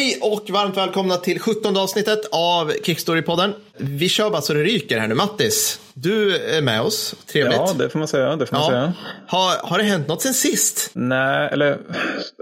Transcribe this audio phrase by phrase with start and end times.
[0.00, 3.52] Hej och varmt välkomna till 17 avsnittet av Kickstory-podden.
[3.80, 5.14] Vi kör bara så det ryker här nu.
[5.14, 7.14] Mattis, du är med oss.
[7.32, 7.56] Trevligt.
[7.56, 8.36] Ja, det får man säga.
[8.36, 8.92] Det får man säga.
[9.26, 10.90] Har, har det hänt något sen sist?
[10.92, 11.78] Nej, eller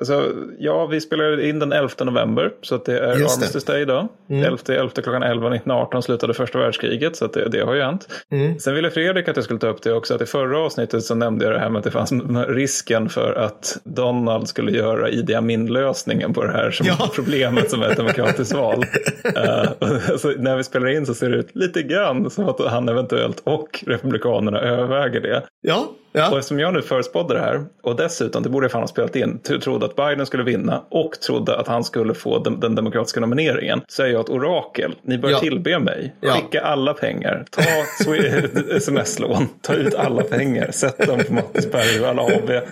[0.01, 2.53] alltså, ja, vi spelade in den 11 november.
[2.63, 4.09] Så att det är Armistice Day idag.
[4.31, 4.45] Mm.
[4.45, 7.17] 11, 11 klockan 11 1918 slutade första världskriget.
[7.17, 8.09] Så att det, det har ju hänt.
[8.33, 8.59] Mm.
[8.59, 10.15] Sen ville Fredrik att jag skulle ta upp det också.
[10.15, 12.13] Att i förra avsnittet så nämnde jag det här med att det fanns
[12.49, 17.11] risken för att Donald skulle göra Idi Amin-lösningen på det här som ja.
[17.15, 18.79] problemet som är ett demokratiskt val.
[19.25, 22.89] uh, så när vi spelar in så ser det ut lite grann som att han
[22.89, 25.43] eventuellt och Republikanerna överväger det.
[25.61, 26.31] Ja, Ja.
[26.31, 29.17] Och eftersom jag nu förespådde det här och dessutom, det borde jag fan ha spelat
[29.17, 33.21] in, trodde att Biden skulle vinna och trodde att han skulle få den, den demokratiska
[33.21, 33.81] nomineringen.
[33.89, 34.95] Så är jag ett orakel.
[35.03, 35.39] Ni bör ja.
[35.39, 36.15] tillbe mig.
[36.21, 36.61] Skicka ja.
[36.61, 37.45] alla pengar.
[37.51, 37.63] Ta
[38.77, 39.49] sms-lån.
[39.63, 40.71] Ta ut alla pengar.
[40.71, 42.51] Sätt dem på Mattis Bergvall AB.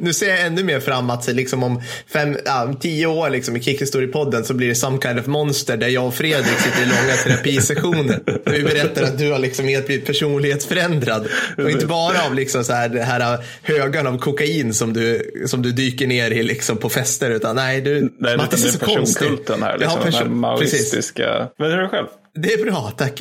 [0.00, 3.60] nu ser jag ännu mer fram att liksom om fem, ja, tio år liksom, i
[3.60, 7.16] Kickhistory-podden så blir det some kind of monster där jag och Fredrik sitter i långa
[7.16, 8.20] terapisessioner.
[8.44, 11.26] Vi berättar att du har liksom helt blivit personlighetsförändrad.
[11.58, 15.62] Och inte bara av liksom så här, det här högan av kokain som du, som
[15.62, 17.30] du dyker ner i liksom på fester.
[17.30, 19.26] Utan nej, du, nej, Mattis är så konstig.
[19.26, 21.48] här, liksom, person, den här maoistiska.
[21.58, 22.06] Men hur är det själv?
[22.34, 23.20] Det är bra, tack.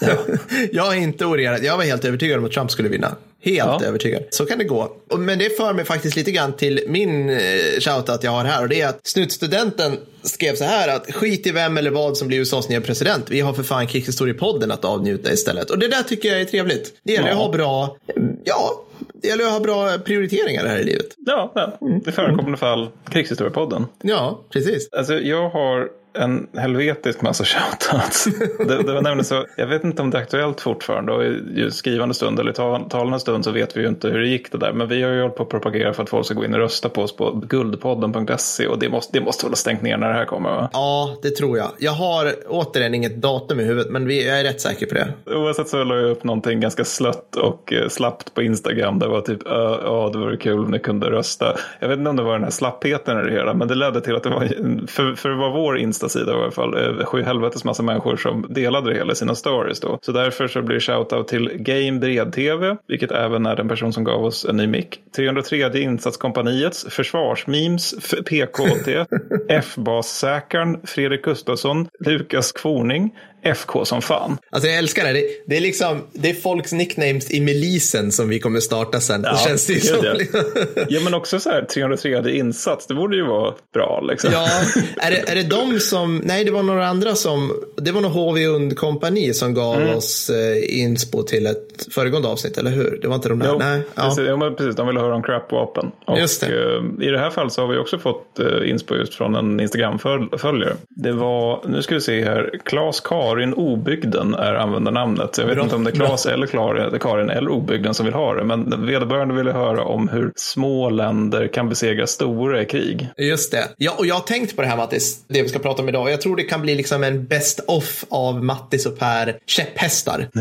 [0.00, 0.16] Ja.
[0.72, 1.64] jag är inte oregerad.
[1.64, 3.16] Jag var helt övertygad om att Trump skulle vinna.
[3.42, 3.82] Helt ja.
[3.84, 4.22] övertygad.
[4.30, 4.96] Så kan det gå.
[5.18, 7.38] Men det för mig faktiskt lite grann till min eh,
[7.80, 8.62] shoutout jag har här.
[8.62, 12.28] Och det är att snutstudenten skrev så här att skit i vem eller vad som
[12.28, 13.30] blir USAs nya president.
[13.30, 15.70] Vi har för fan krigshistoriepodden att avnjuta istället.
[15.70, 16.92] Och det där tycker jag är trevligt.
[17.02, 17.34] Det gäller ja.
[17.34, 17.96] att ha bra,
[18.44, 18.84] ja,
[19.22, 21.06] det gäller att ha bra prioriteringar här i livet.
[21.26, 21.78] Ja, ja.
[22.06, 23.86] i förekommande fall krigshistoriepodden.
[24.02, 24.88] Ja, precis.
[24.92, 27.44] Alltså jag har en helvetisk massa
[27.90, 28.24] shoutouts.
[28.58, 31.70] det, det var nämligen så, jag vet inte om det är aktuellt fortfarande och i
[31.70, 34.58] skrivande stund eller tal, talande stund så vet vi ju inte hur det gick det
[34.58, 34.72] där.
[34.72, 36.60] Men vi har ju hållit på att propagera för att folk ska gå in och
[36.60, 40.14] rösta på oss på guldpodden.se och det måste, det måste väl stängt ner när det
[40.14, 40.70] här kommer va?
[40.72, 41.68] Ja, det tror jag.
[41.78, 45.12] Jag har återigen inget datum i huvudet men vi, jag är rätt säker på det.
[45.26, 48.98] Oavsett så la jag upp någonting ganska slött och eh, slappt på Instagram.
[48.98, 51.56] Det var typ, ja det vore kul om ni kunde rösta.
[51.80, 54.00] Jag vet inte om det var den här slappheten i det hela men det ledde
[54.00, 54.46] till att det var,
[54.86, 58.46] för, för det var vår Insta sida i alla fall, sju helvetes massa människor som
[58.48, 59.98] delade det hela i sina stories då.
[60.02, 64.04] Så därför så blir det shoutout till Game Bred-TV, vilket även är den person som
[64.04, 65.00] gav oss en ny mick.
[65.16, 67.94] 303 insatskompaniets försvarsmemes,
[68.26, 68.88] PKT,
[69.48, 73.10] F-bassäkaren, Fredrik Gustafsson, Lukas Kvorning,
[73.54, 74.38] FK som fan.
[74.50, 75.12] Alltså jag älskar det.
[75.12, 75.26] det.
[75.46, 79.22] Det, är liksom, det är folks nicknames i milisen som vi kommer starta sen.
[79.24, 80.04] Ja, det känns det som.
[80.88, 82.86] ja, men också så här 303 insats.
[82.86, 84.30] Det borde ju vara bra liksom.
[84.32, 84.48] Ja,
[84.96, 88.10] är det, är det de som, nej det var några andra som, det var nog
[88.10, 89.96] HV Und kompani som gav mm.
[89.96, 92.98] oss eh, inspo till ett föregående avsnitt, eller hur?
[93.02, 93.48] Det var inte de där?
[93.48, 93.82] Jo, nej.
[93.94, 94.36] Precis, ja.
[94.36, 95.92] men precis, de ville höra om crap-vapen.
[96.18, 96.46] just det.
[96.46, 99.60] Eh, I det här fallet så har vi också fått eh, inspo just från en
[99.60, 100.76] Instagram-följare.
[100.88, 105.38] Det var, nu ska vi se här, Klas Kar Karin Obygden är användarnamnet.
[105.38, 105.64] Jag vet Bra.
[105.64, 108.44] inte om det är Klas eller Karin eller Obygden som vill ha det.
[108.44, 113.08] Men vederbörande ville höra om hur små länder kan besegra stora i krig.
[113.16, 113.68] Just det.
[113.76, 116.10] Ja, och jag har tänkt på det här Mattis, det vi ska prata om idag.
[116.10, 120.28] Jag tror det kan bli liksom en best off av Mattis och Per käpphästar.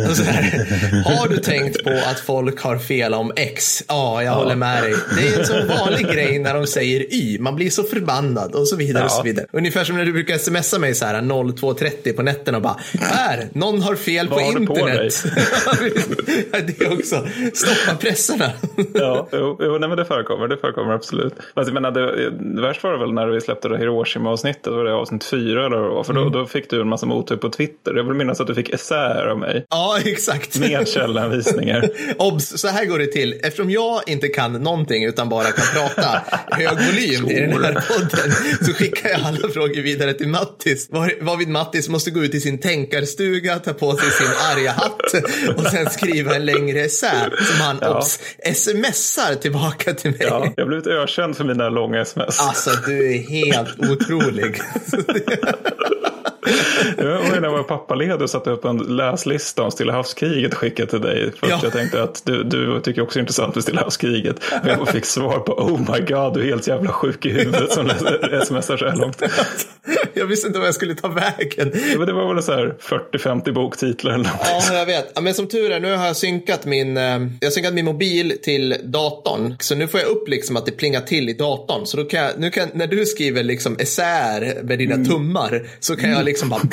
[1.05, 3.83] har du tänkt på att folk har fel om X?
[3.87, 4.35] Ja, jag ja.
[4.35, 4.93] håller med dig.
[5.17, 7.39] Det är en så vanlig grej när de säger Y.
[7.39, 9.05] Man blir så förbannad och så vidare ja.
[9.05, 9.45] och så vidare.
[9.51, 13.49] Ungefär som när du brukar smsa mig så här 02.30 på nätterna och bara här,
[13.53, 15.23] någon har fel på internet.
[15.65, 15.75] På
[16.67, 17.27] det också.
[17.53, 18.51] Stoppa pressarna.
[18.93, 20.47] ja, jo, jo nej, men det förekommer.
[20.47, 21.33] Det förekommer absolut.
[21.55, 24.73] Jag menar, det, värst var det väl när vi släppte det Hiroshima-avsnittet.
[24.73, 26.33] Var det avsnitt fyra eller vad För då, mm.
[26.33, 27.93] då fick du en massa mothugg på Twitter.
[27.95, 29.65] Jag vill minnas att du fick essäer av mig.
[29.69, 30.59] Ja, exakt.
[30.59, 31.89] Med källanvisningar.
[32.17, 33.33] Obs, så här går det till.
[33.43, 36.21] Eftersom jag inte kan någonting utan bara kan prata
[36.51, 38.31] hög volym i den här podden
[38.61, 40.87] så skickar jag alla frågor vidare till Mattis.
[40.91, 45.01] Var, varvid Mattis måste gå ut i sin tänkarstuga, ta på sig sin arga hatt
[45.57, 47.97] och sen skriva en längre essä som han ja.
[47.97, 48.19] obs,
[48.53, 50.19] smsar tillbaka till mig.
[50.21, 52.39] Ja, jag har blivit ökänd för mina långa sms.
[52.39, 54.61] Alltså, du är helt otrolig.
[56.97, 60.89] jag när jag var pappaledig och satte upp en läslista om Stilla havskriget och skickade
[60.89, 61.31] till dig.
[61.39, 61.59] För ja.
[61.63, 64.35] jag tänkte att du, du tycker också det är intressant med Stilla havskriget.
[64.63, 67.71] Men jag fick svar på oh my god, du är helt jävla sjuk i huvudet
[67.71, 67.89] som
[68.45, 69.21] smsar så här långt.
[70.13, 71.71] Jag visste inte vad jag skulle ta vägen.
[71.97, 74.41] Men det var väl så här 40-50 boktitlar eller något.
[74.69, 75.21] Ja, jag vet.
[75.21, 78.75] Men som tur är, nu har jag synkat min, eh, jag synkat min mobil till
[78.83, 79.55] datorn.
[79.59, 81.85] Så nu får jag upp liksom att det plingar till i datorn.
[81.85, 85.07] Så då kan jag, nu kan, när du skriver liksom essäer med dina mm.
[85.07, 86.63] tummar så kan jag liksom bara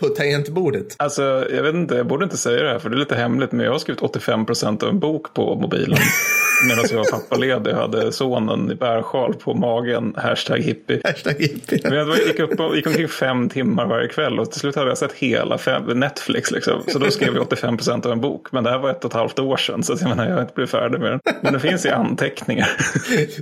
[0.00, 0.94] på tangentbordet.
[0.96, 3.52] Alltså, jag vet inte, jag borde inte säga det här för det är lite hemligt,
[3.52, 5.98] men jag har skrivit 85 procent av en bok på mobilen.
[6.68, 11.00] Medan jag var pappaledig och hade sonen i bärsjal på magen, hashtag hippie.
[11.04, 11.80] Hashtag hippie.
[11.82, 14.88] Men jag gick, upp och, gick omkring fem timmar varje kväll och till slut hade
[14.88, 16.50] jag sett hela fem, Netflix.
[16.50, 16.82] Liksom.
[16.88, 18.52] Så då skrev jag 85 procent av en bok.
[18.52, 20.40] Men det här var ett och ett halvt år sedan, så jag menar, jag har
[20.40, 21.20] inte blivit färdig med den.
[21.40, 22.68] Men det finns i anteckningar.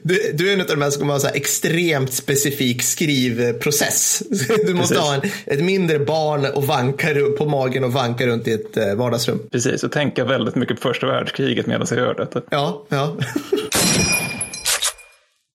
[0.02, 4.22] Du, du är en av de här som har så här extremt specifik skrivprocess.
[4.66, 5.08] Du måste Precis.
[5.08, 8.76] ha en, ett mindre barn och vanka ru- på magen och vanka runt i ett
[8.76, 9.38] eh, vardagsrum.
[9.52, 12.42] Precis, och tänka väldigt mycket på första världskriget medan jag gör detta.
[12.50, 13.16] Ja, ja.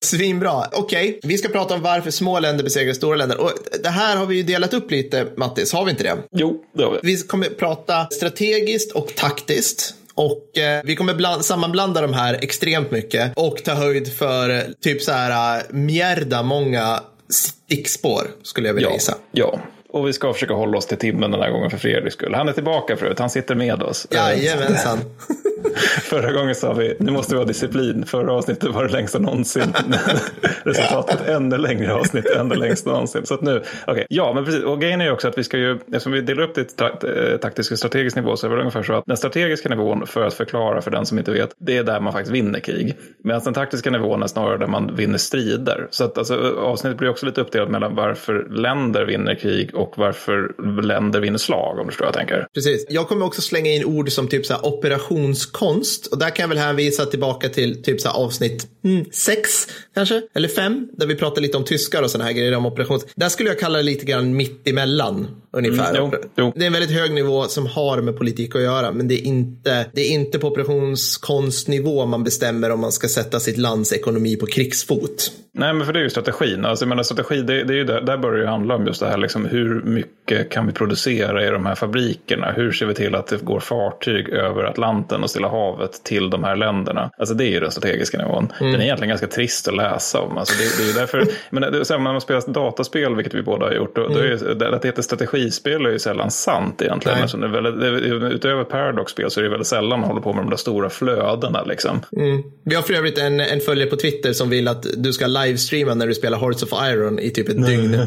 [0.04, 0.64] Svinbra.
[0.72, 3.40] Okej, vi ska prata om varför små länder besegrar stora länder.
[3.40, 3.52] Och
[3.82, 5.72] det här har vi ju delat upp lite, Mattis.
[5.72, 6.16] Har vi inte det?
[6.32, 6.98] Jo, det har vi.
[7.02, 9.94] Vi kommer prata strategiskt och taktiskt.
[10.14, 14.62] Och eh, vi kommer bland, sammanblanda de här extremt mycket och ta höjd för eh,
[14.80, 17.00] typ så här uh, mjärda många
[17.30, 19.14] stickspår skulle jag vilja Ja, gissa.
[19.32, 19.58] ja.
[19.98, 22.34] Och vi ska försöka hålla oss till timmen den här gången för Fredriks skull.
[22.34, 24.06] Han är tillbaka förut, han sitter med oss.
[24.10, 24.98] Jajamensan.
[26.02, 28.06] Förra gången sa vi, nu måste vi ha disciplin.
[28.06, 29.72] Förra avsnittet var det längsta någonsin.
[30.62, 33.26] Resultatet ännu längre avsnitt, ännu längst någonsin.
[33.26, 34.64] Så att nu, okej, ja men precis.
[34.64, 37.08] Och grejen är ju också att vi ska ju, eftersom vi delar upp det ta-
[37.08, 40.06] eh, taktisk och strategisk nivå så är det väl ungefär så att den strategiska nivån,
[40.06, 42.96] för att förklara för den som inte vet, det är där man faktiskt vinner krig.
[43.24, 45.86] Medan den taktiska nivån är snarare där man vinner strider.
[45.90, 50.54] Så att alltså, avsnittet blir också lite uppdelat mellan varför länder vinner krig och varför
[50.82, 52.46] länder vinner slag, om du förstår vad jag tänker.
[52.54, 52.86] Precis.
[52.88, 56.06] Jag kommer också slänga in ord som typ så här operationskonst.
[56.06, 60.22] Och där kan jag väl hänvisa tillbaka till typ så här avsnitt mm, sex kanske,
[60.34, 63.06] eller fem, där vi pratar lite om tyskar och sådana här grejer om operations.
[63.16, 65.94] Där skulle jag kalla det lite grann mitt emellan ungefär.
[65.94, 66.52] Mm, jo, jo.
[66.56, 69.24] Det är en väldigt hög nivå som har med politik att göra, men det är
[69.24, 74.36] inte, det är inte på operationskonstnivå man bestämmer om man ska sätta sitt lands ekonomi
[74.36, 75.32] på krigsfot.
[75.54, 76.64] Nej, men för det är ju strategin.
[76.64, 79.00] Alltså, jag menar, strategi, det, det är ju där, där börjar det handla om just
[79.00, 82.52] det här, liksom, hur mycket kan vi producera i de här fabrikerna?
[82.56, 86.44] Hur ser vi till att det går fartyg över Atlanten och Stilla havet till de
[86.44, 87.10] här länderna?
[87.18, 88.52] Alltså det är ju den strategiska nivån.
[88.58, 90.38] Den är egentligen ganska trist att läsa om.
[90.38, 93.34] Alltså, det, det är därför, men det är så här, när man spelar dataspel, vilket
[93.34, 95.98] vi båda har gjort, då, då är ju, det, att det heter strategispel är ju
[95.98, 97.22] sällan sant egentligen.
[97.22, 100.32] Alltså, det är väldigt, det, utöver Paradox-spel så är det väldigt sällan man håller på
[100.32, 101.64] med de där stora flödena.
[101.64, 102.00] Liksom.
[102.16, 102.42] Mm.
[102.64, 105.94] Vi har för övrigt en, en följare på Twitter som vill att du ska livestreama
[105.94, 107.94] när du spelar Hearts of Iron i typ ett dygn.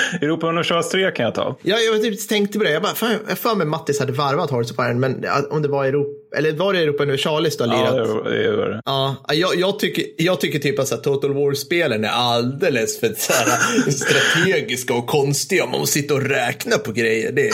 [0.20, 1.56] Europa Universal 3 kan jag ta.
[1.62, 2.70] Ja, jag typ tänkte på det.
[2.70, 5.62] Jag bara, fan, jag har för mig Mattis hade varvat Hearts of Iron, men om
[5.62, 8.26] det var Europa, eller var det Europa Universalis du har Ja, lirat?
[8.26, 8.82] är, det är det.
[8.84, 13.90] Ja, jag, jag, tycker, jag tycker typ att Total War-spelen är alldeles för så här,
[13.90, 15.66] strategiska och konstiga.
[15.66, 17.32] Man måste sitta och räkna på grejer.
[17.32, 17.52] Det ja.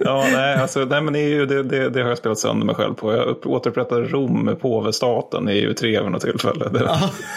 [0.00, 2.66] Ja, nej, alltså, nej men det, är ju, det, det, det har jag spelat sönder
[2.66, 3.12] mig själv på.
[3.12, 6.68] Jag upp, återupprättade Rom med påvestaten i EU3 vid något tillfälle.
[6.68, 6.78] Det,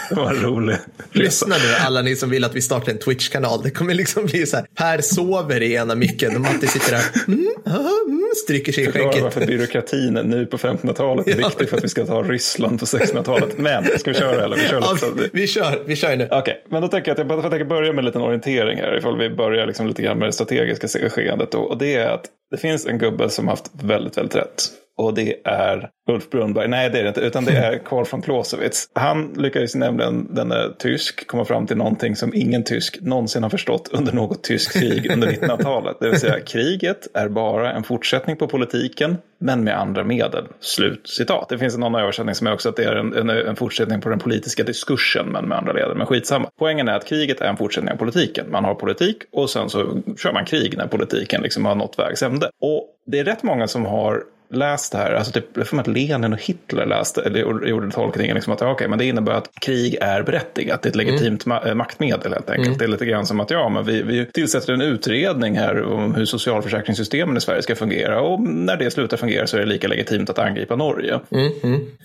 [0.08, 0.86] det var en rolig resa.
[1.12, 3.60] Lyssna nu alla ni som vill att vi startar en Twitch-kanal.
[3.62, 7.04] Det kommer liksom bli så här, Per sover i ena micken och Matti sitter där,
[7.26, 9.34] mm, aha, mm, stryker sig i skägget.
[9.72, 11.48] Byråkratin nu på 1500-talet är Ja.
[11.48, 13.58] viktig för att vi ska ta Ryssland på 1600-talet.
[13.58, 14.56] Men, ska vi köra eller?
[14.56, 16.28] Vi kör Ja, vi, vi kör, vi kör nu.
[16.30, 18.78] Okej, men då tänker jag att jag, bara- jag tänker börja med en liten orientering
[18.78, 18.98] här.
[18.98, 21.50] Ifall vi börjar liksom lite grann med det strategiska skeendet.
[21.52, 21.58] Då.
[21.58, 24.62] Och det är att det finns en gubbe som haft väldigt, väldigt rätt.
[24.98, 26.68] Och det är Ulf Brunnberg.
[26.68, 27.20] Nej, det är det inte.
[27.20, 28.90] Utan det är Karl von Clausewitz.
[28.94, 33.50] Han lyckades nämligen, den är tysk, komma fram till någonting som ingen tysk någonsin har
[33.50, 35.96] förstått under något tyskt krig under 1900-talet.
[36.00, 40.44] Det vill säga, kriget är bara en fortsättning på politiken, men med andra medel.
[40.60, 41.48] Slut citat.
[41.48, 44.00] Det finns en annan översättning som är också att det är en, en, en fortsättning
[44.00, 45.96] på den politiska diskursen, men med andra medel.
[45.96, 46.50] Men skitsamma.
[46.58, 48.46] Poängen är att kriget är en fortsättning av politiken.
[48.50, 52.22] Man har politik och sen så kör man krig när politiken liksom har nått vägs
[52.22, 52.50] ände.
[52.60, 55.86] Och det är rätt många som har läst det här, alltså typ, jag mig att
[55.86, 59.50] Lenin och Hitler läste, eller gjorde- tolkningen liksom att ja, okej, men det innebär att
[59.60, 62.78] krig är berättigat, det är ett legitimt ma- eh, maktmedel helt enkelt.
[62.78, 66.14] Det är lite grann som att ja, men vi, vi tillsätter en utredning här om
[66.14, 69.88] hur socialförsäkringssystemen i Sverige ska fungera och när det slutar fungera så är det lika
[69.88, 71.14] legitimt att angripa Norge.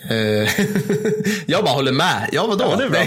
[0.09, 0.49] Eh,
[1.45, 2.29] jag bara håller med.
[2.31, 2.65] Ja, vadå?
[2.71, 2.99] Ja, det är bra.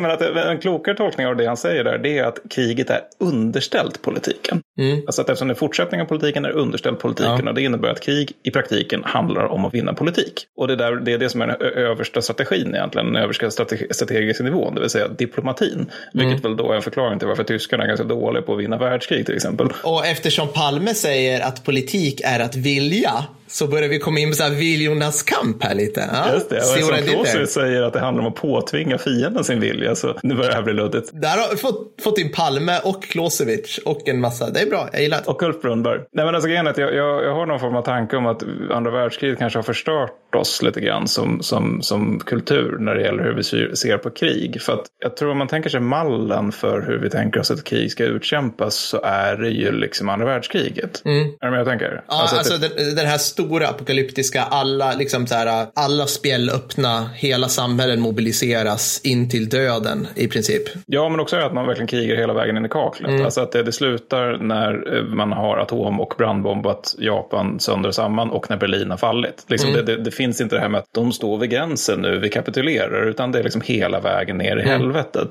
[0.00, 2.90] Men alltså, att en klokare tolkning av det han säger där, det är att kriget
[2.90, 4.60] är underställt politiken.
[5.06, 7.48] Alltså att eftersom det är fortsättning av politiken är underställt politiken Ja.
[7.48, 8.65] och det innebär att krig i praktiken
[9.04, 10.46] handlar om att vinna politik.
[10.56, 13.46] Och det, är där, det är det som är den översta strategin egentligen, den översta
[13.46, 15.90] strate- strategiska nivån, det vill säga diplomatin.
[16.12, 18.78] Vilket väl då är en förklaring till varför tyskarna är ganska dåliga på att vinna
[18.78, 19.68] världskrig till exempel.
[19.84, 23.12] Och eftersom Palme säger att politik är att vilja,
[23.48, 26.10] så börjar vi komma in på så här viljornas kamp här lite.
[26.12, 26.96] Ja, Just det, och eftersom.
[27.14, 30.56] Clausewitz säger att det handlar om att påtvinga fienden sin vilja, så nu börjar det
[30.56, 31.10] här bli luddigt.
[31.12, 34.50] Där har vi fått, fått in Palme och Clausewitz och en massa.
[34.50, 35.30] Det är bra, jag gillar det.
[35.30, 36.00] Och Ulf Brunnberg.
[36.12, 38.26] Nej men alltså grejen är att jag, jag, jag har någon form av tanke om
[38.26, 43.02] att andra världskriget kanske har förstört oss lite grann som, som, som kultur när det
[43.02, 44.62] gäller hur vi ser- på krig.
[44.62, 47.64] För att jag tror om man tänker sig mallen för hur vi tänker oss att
[47.64, 51.02] krig ska utkämpas så är det ju liksom andra världskriget.
[51.04, 51.86] Är du med jag tänker?
[51.86, 52.00] Mm.
[52.08, 56.50] Ja, att alltså, det- den, den här stora apokalyptiska, alla, liksom så här, alla spjäll
[56.50, 60.62] öppna, hela samhällen mobiliseras in till döden i princip.
[60.86, 63.10] Ja, men också att man verkligen krigar hela vägen in i kaklet.
[63.10, 63.24] Mm.
[63.24, 67.94] Alltså att det, det slutar när eh, man har atom och brandbombat Japan sönder och
[67.94, 69.44] samman och när Berlin har fallit.
[69.48, 69.84] Liksom Mm.
[69.86, 72.28] det, det, det finns inte det här med att de står vid gränsen nu, vi
[72.28, 74.80] kapitulerar, utan det är liksom hela vägen ner i Mm.
[74.80, 75.28] helvetet.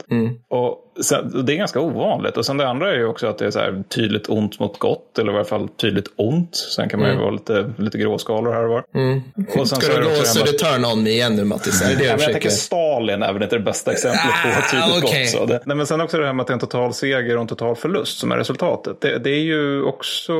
[0.49, 2.37] Och sen, det är ganska ovanligt.
[2.37, 4.79] Och sen det andra är ju också att det är så här tydligt ont mot
[4.79, 6.55] gott, eller i alla fall tydligt ont.
[6.55, 8.79] Sen kan man ju vara lite, lite gråskalor här och var.
[8.79, 9.65] Och sen Mm.
[9.65, 11.81] Ska så du gå turn on me igen nu Mattis?
[11.81, 12.49] Är det det Ja, du men jag tänker?
[12.49, 15.21] Stalin är väl inte det bästa exemplet på Ah, tydligt okej.
[15.23, 15.29] gott.
[15.29, 17.35] Så det, nej, men sen också det här med att det är en total seger
[17.35, 19.01] och en total förlust som är resultatet.
[19.01, 20.33] Det, det är ju också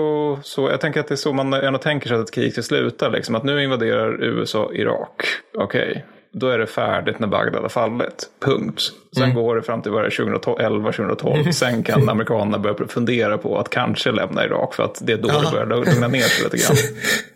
[0.44, 2.62] så, jag tänker att det är så man gärna tänker sig att ett krig ska
[2.62, 3.10] sluta.
[3.10, 3.36] Liksom.
[3.36, 5.22] Att nu invaderar USA Irak.
[5.58, 6.06] Okej,
[6.38, 8.30] då är det färdigt när Bagdad har fallit.
[8.46, 8.82] Punkt.
[9.16, 9.36] Sen Mm.
[9.36, 11.52] går det fram till vad är det, 2011, 2012.
[11.52, 15.28] Sen kan amerikanerna börja fundera på att kanske lämna Irak för att det är då
[15.28, 16.78] det börjar lugna ner sig lite grann.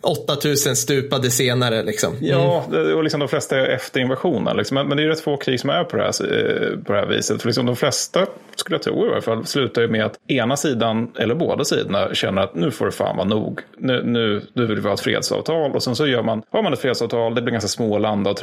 [0.00, 2.12] 8000 stupade senare liksom.
[2.20, 4.56] Ja, det- och liksom de flesta är efter invasionen.
[4.56, 4.74] Liksom.
[4.74, 7.06] Men det är rätt få krig som är på det här, eh, på det här
[7.06, 7.40] viset.
[7.42, 8.26] För liksom de flesta,
[8.60, 12.14] skulle jag tro i varje fall, slutar ju med att ena sidan, eller båda sidorna,
[12.14, 13.60] känner att nu får det fan vara nog.
[13.78, 15.72] Nu, nu, nu vill vi ha ett fredsavtal.
[15.72, 18.42] Och sen så gör man, har man ett fredsavtal, det blir ganska små landa åt,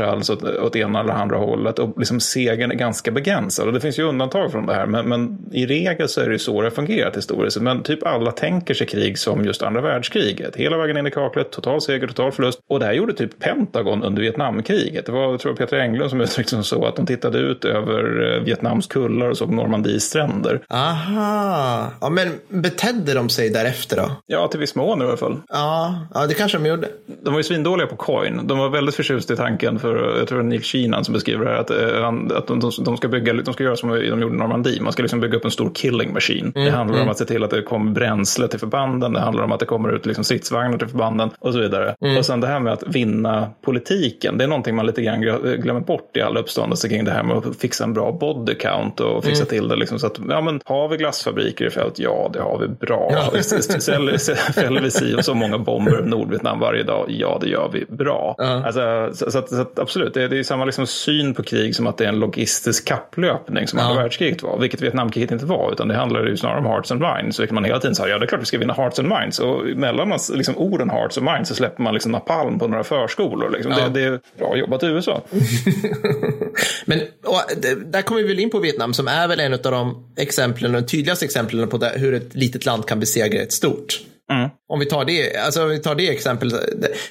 [0.62, 1.80] åt ena eller andra hållet.
[1.80, 3.68] Och liksom segern är ganska begränsad.
[3.68, 4.86] Och det finns ju undantag från det här.
[4.86, 7.62] Men, men i regel så är det ju så det har fungerat historiskt.
[7.62, 10.56] Men typ alla tänker sig krig som just andra världskriget.
[10.56, 12.60] Hela vägen in i kaklet, total seger, total förlust.
[12.68, 15.06] Och det här gjorde typ Pentagon under Vietnamkriget.
[15.06, 18.34] Det var, jag tror Peter Englund som uttryckte som så att de tittade ut över
[18.36, 20.62] eh, Vietnams kullar och såg Normandies stränder.
[20.70, 24.12] Aha, ja men betedde de sig därefter då?
[24.26, 25.38] Ja, till viss mån i alla fall.
[25.50, 26.88] Ja, ja det kanske de gjorde.
[27.24, 28.42] De var ju svindåliga på coin.
[28.44, 31.46] De var väldigt förtjusta i tanken för, jag tror det är Neil Keenan som beskriver
[31.46, 34.06] det här, att, eh, han, att de, de, ska bygga, de ska göra som de
[34.06, 34.82] gjorde i Normandie.
[34.82, 36.52] Man ska liksom bygga upp en stor killing machine.
[36.56, 39.14] det handlar om att se till att det kommer bränsle till förbanden.
[39.14, 41.96] Det handlar om att det kommer ut liksom stridsvagnar till förbanden och så vidare.
[42.18, 44.38] Och sen det här med att vinna politiken.
[44.38, 47.24] Det är någonting man lite grann glö- glömmer bort i all uppståndelse kring det här
[47.24, 49.76] med att fixa en bra body count och fixa till det.
[49.88, 52.00] Liksom, så att, ja, men, har vi glassfabriker i fält?
[52.00, 53.10] Ja, det har vi bra.
[53.12, 53.32] Ja.
[54.53, 57.06] Fäller vi si och så många bomber över Nordvietnam varje dag?
[57.10, 58.36] Ja, det gör vi bra.
[58.38, 58.65] Ja.
[58.65, 61.44] Alltså, så, så, att, så att, absolut, det är, det är samma liksom syn på
[61.44, 63.86] krig som att det är en logistisk kapplöpning som Ja.
[63.86, 64.60] andra världskriget var.
[64.60, 67.39] Vilket Vietnamkriget inte var, utan det handlar ju snarare om hearts and minds.
[67.39, 69.39] Vilket man hela tiden sa, ja det är klart vi ska vinna hearts and minds.
[69.39, 73.50] Och mellan liksom, orden hearts and minds så släpper man liksom napalm på några förskolor.
[73.50, 73.72] Liksom.
[73.72, 73.89] Ja.
[73.89, 75.22] Det, det är bra jobbat i USA.
[76.86, 77.41] Men och,
[77.86, 79.77] där kommer vi väl in på Vietnam som är väl en av de
[80.18, 84.00] exemplen, de tydligaste exemplen på det, hur ett litet land kan besegra ett stort.
[84.32, 84.50] Mm.
[84.70, 86.54] Om vi tar det, alltså vi tar det exemplet,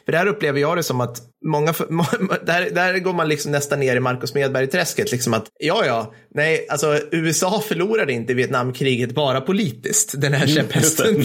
[0.04, 1.72] för där upplever jag det som att många,
[2.46, 6.66] där, där går man liksom nästan ner i Marcus Medberg-träsket, liksom att ja, ja, nej,
[6.70, 11.14] alltså USA förlorade inte Vietnamkriget bara politiskt, den här käpphästen.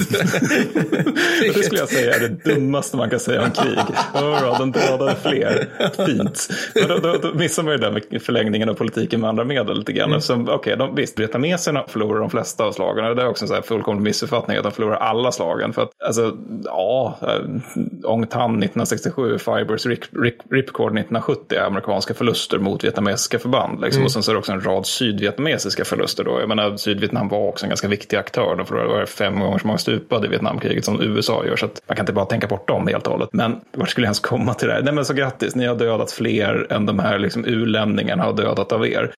[1.54, 3.78] Det skulle jag säga är det dummaste man kan säga om krig.
[4.14, 5.70] Hurra, de dödade fler.
[6.06, 6.50] Fint.
[6.76, 9.78] Men då, då, då missar man ju det med förlängningen av politiken med andra medel
[9.78, 10.14] lite grann.
[10.14, 13.16] Eftersom, okej, de, visst, vietnameserna förlorar de flesta av slagen.
[13.16, 15.74] Det är också en så här fullkomlig missuppfattning att de förlorar alla slagen.
[15.82, 22.14] För att, alltså, ja, eh, Ong Tan 1967, Fibers Rip, Rip, Ripcord 1970 är amerikanska
[22.14, 23.82] förluster mot vietnamesiska förband.
[23.82, 24.04] Liksom.
[24.04, 26.24] Och sen så är det också en rad sydvietnamesiska förluster.
[26.24, 26.40] Då.
[26.40, 28.64] Jag menar, Sydvietnam var också en ganska viktig aktör.
[28.68, 31.56] Förlorade var det fem gånger så många stupade i Vietnamkriget som USA gör.
[31.56, 33.30] Så att man kan inte bara tänka bort dem helt och hållet.
[33.32, 34.82] Men vart skulle jag ens komma till det här?
[34.82, 38.72] Nej men så grattis, ni har dödat fler än de här liksom, ulänningarna har dödat
[38.72, 39.14] av er.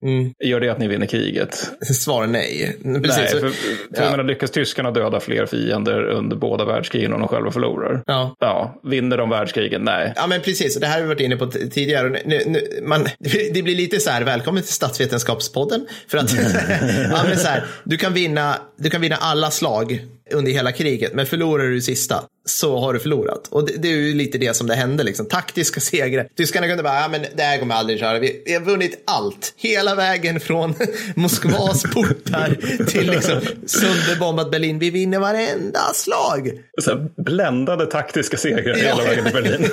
[0.45, 1.54] Gör det att ni vinner kriget?
[1.81, 2.76] Svar nej.
[3.02, 3.16] Precis.
[3.16, 3.49] Nej, för, för
[3.90, 4.02] ja.
[4.02, 8.02] jag menar, lyckas tyskarna döda fler fiender under båda världskrigen och de själva förlorar?
[8.06, 8.37] Ja.
[8.40, 9.82] Ja, vinner de världskrigen?
[9.82, 10.12] Nej.
[10.16, 10.76] Ja, men precis.
[10.76, 12.09] Det här har vi varit inne på tidigare.
[12.25, 13.06] Nu, nu, man,
[13.54, 15.87] det blir lite så här, välkommen till Statsvetenskapspodden.
[16.09, 16.32] För att,
[17.12, 21.14] ja, men så här, du, kan vinna, du kan vinna alla slag under hela kriget,
[21.14, 23.49] men förlorar du sista så har du förlorat.
[23.50, 25.26] Och det, det är ju lite det som det hände, liksom.
[25.26, 26.28] taktiska segrar.
[26.37, 28.18] Tyskarna kunde bara, ja men det här kommer aldrig köra.
[28.18, 29.54] Vi, vi har vunnit allt.
[29.56, 30.75] Hela vägen från
[31.16, 32.56] Moskvas portar
[32.87, 34.78] till liksom sönderbombat Berlin.
[34.78, 36.50] Vi vinner varenda slag.
[36.80, 38.76] Så bländade taktiska segrar Ja.
[38.76, 39.68] hela vägen till Berlin.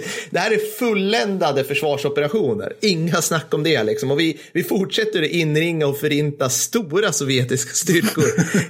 [0.30, 2.72] Det här är fulländade försvarsoperationer.
[2.80, 3.82] Inga snack om det.
[3.82, 4.10] Liksom.
[4.10, 8.24] Och vi, vi fortsätter inringa och förinta stora sovjetiska styrkor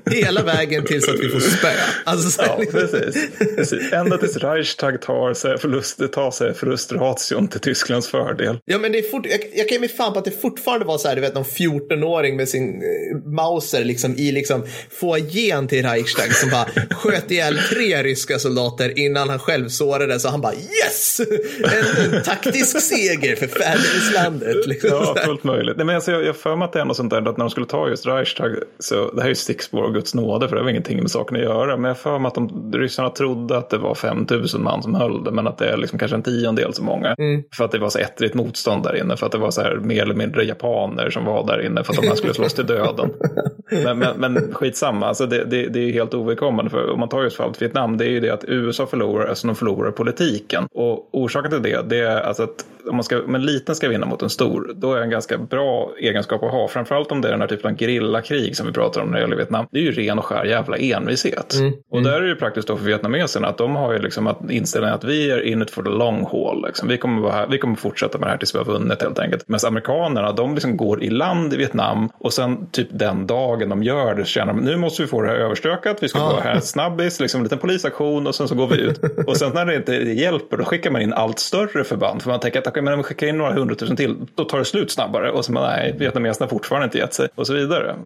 [0.10, 1.68] hela vägen tills att vi får spö.
[2.04, 2.80] Alltså, så här, Ja, liksom.
[2.80, 3.29] precis.
[3.92, 8.58] Ända tills Reichstag tar sig, förlust, tar sig förlustration till Tysklands fördel.
[8.64, 10.86] Ja, men det är fort, jag, jag kan ge mig fan på att det fortfarande
[10.86, 15.68] var så här, du vet, någon 14-åring med sin eh, Mauser liksom i liksom foajén
[15.68, 20.40] till Reichstag som bara sköt ihjäl tre ryska soldater innan han själv sårades och han
[20.40, 21.20] bara yes!
[21.20, 24.66] En, en taktisk seger för fäderneslandet.
[24.66, 25.76] Liksom, Ja, så fullt möjligt.
[25.76, 27.44] Nej, men alltså, jag har för mig att det är något sånt där att när
[27.44, 30.56] de skulle ta just Reichstag, så det här är ju stickspår av Guds nåde för
[30.56, 31.76] det har ingenting med saken att göra.
[31.76, 34.94] Men jag har för mig att de, ryssarna trodde att det var 5000 man som
[34.94, 37.16] höll det, men att det är liksom kanske en tiondel så många.
[37.56, 39.76] För att det var så ettrigt motstånd där inne, för att det var så här
[39.76, 42.66] mer eller mindre japaner som var där inne för att de här skulle slåss till
[42.66, 43.10] döden.
[43.84, 46.70] Men, men, men skitsamma, alltså det, det, det är ju helt ovidkommande.
[46.70, 49.48] För om man tar just fallet Vietnam, det är ju det att USA förlorar eftersom
[49.48, 50.66] de förlorar politiken.
[50.74, 53.88] Och orsaken till det, det är alltså att om, man ska, om en liten ska
[53.88, 56.68] vinna mot en stor, då är en ganska bra egenskap att ha.
[56.68, 59.20] Framförallt om det är den här typen av gerillakrig som vi pratar om när det
[59.20, 59.66] gäller Vietnam.
[59.70, 61.54] Det är ju ren och skär jävla envishet.
[61.90, 64.50] Och där är det ju praktiskt då för vietnameserna att de har ju liksom att
[64.50, 66.66] inställningen att vi är in it for the long haul.
[66.66, 66.88] Liksom.
[66.88, 69.18] Vi, kommer vara här, vi kommer fortsätta med det här tills vi har vunnit helt
[69.18, 69.44] enkelt.
[69.48, 73.82] Medan amerikanerna, de liksom går i land i Vietnam och sen typ den dagen de
[73.82, 75.96] gör det så känner de nu måste vi få det här överstökat.
[76.00, 76.30] Vi ska Ja.
[76.30, 79.00] gå här snabbis, liksom en liten polisaktion och sen så går vi ut.
[79.26, 82.22] Och sen när det inte hjälper då skickar man in allt större förband.
[82.22, 84.64] För man tänker att men om vi skickar in några hundratusen till då tar det
[84.64, 85.30] slut snabbare.
[85.30, 87.96] Och så bara, nej, vietnameserna har fortfarande inte gett sig och så vidare.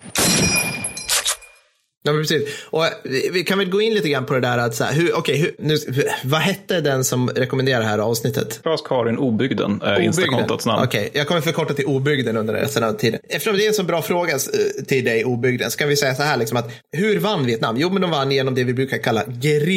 [2.07, 2.49] Ja, precis.
[2.71, 4.93] Och vi- vi kan väl gå in lite grann på det där att så här,
[4.95, 5.77] hur, okej, hur, nu,
[6.25, 8.61] vad hette den som rekommenderar det här avsnittet?
[8.63, 10.83] Klas Karin Obygden är Instakontots namn.
[10.85, 13.21] Okej, jag kommer förkorta till Obygden under resten av tiden.
[13.29, 16.15] Eftersom det är en så bra fråga eh, till dig, Obygden, så kan vi säga
[16.15, 17.77] så här, liksom att hur vann Vietnam?
[17.79, 19.25] Jo, men de vann genom det vi brukar kalla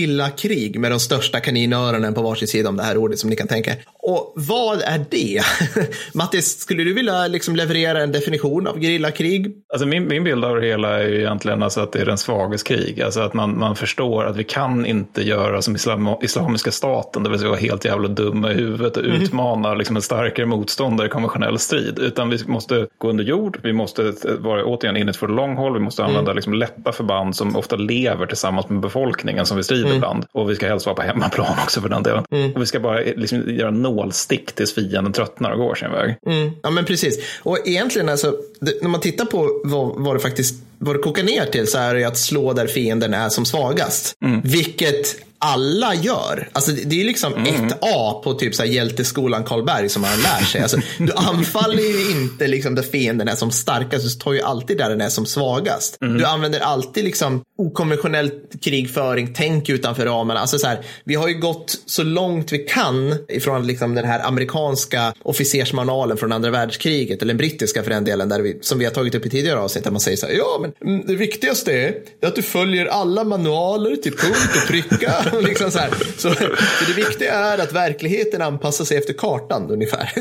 [0.02, 3.48] gerillakrig med de största kaninöronen på varsin sida om det här ordet som ni kan
[3.48, 3.72] tänka.
[4.00, 5.42] Och vad är det?
[6.14, 9.52] Mattis, skulle du vilja liksom leverera en definition av gerillakrig?
[9.74, 12.17] Alltså min, min bild av det hela är ju egentligen alltså att det är den
[12.18, 13.02] svages krig.
[13.02, 17.30] Alltså att man, man förstår att vi kan inte göra som islam, Islamiska staten, det
[17.30, 21.10] vill säga vara helt jävla dumma i huvudet och utmana liksom en starkare motståndare i
[21.10, 22.00] konventionell strid.
[22.00, 25.58] Utan vi måste gå under jord, vi måste vara återigen in it for the long
[25.58, 29.64] haul, vi måste använda liksom lätta förband som ofta lever tillsammans med befolkningen som vi
[29.64, 30.26] strider bland.
[30.32, 32.54] Och vi ska helst vara på hemmaplan också för den delen.
[32.56, 36.18] Och vi ska bara liksom göra nålstick tills fienden tröttnar och går sin väg.
[36.26, 37.40] Mm, ja, men precis.
[37.44, 41.24] Och egentligen, alltså, det, när man tittar på vad, vad det faktiskt vad det kokar
[41.24, 44.14] ner till så är det att slå där fienden är som svagast.
[44.44, 46.50] Vilket alla gör.
[46.54, 50.46] Alltså, det, är liksom ett A på typ så här hjälteskolan Karlberg som man lär
[50.46, 50.62] sig.
[50.62, 54.78] Alltså, du anfaller ju inte liksom där fienden är som starkast, du tar ju alltid
[54.78, 55.98] där den är som svagast.
[56.00, 60.40] Du använder alltid liksom okonventionell krigföring, tänk utanför ramarna.
[60.40, 64.28] Alltså, så här, vi har ju gått så långt vi kan ifrån liksom den här
[64.28, 68.86] amerikanska officersmanualen från andra världskriget, eller den brittiska för den delen, där vi, som vi
[68.86, 71.16] har tagit upp i tidigare avsnitt, där man säger så här, ja men mm, det
[71.16, 75.14] viktigaste är, är att du följer alla manualer till punkt och pricka.
[75.42, 75.80] Liksom så.
[76.18, 80.14] Så, så det viktiga är att verkligheten anpassar sig efter kartan ungefär.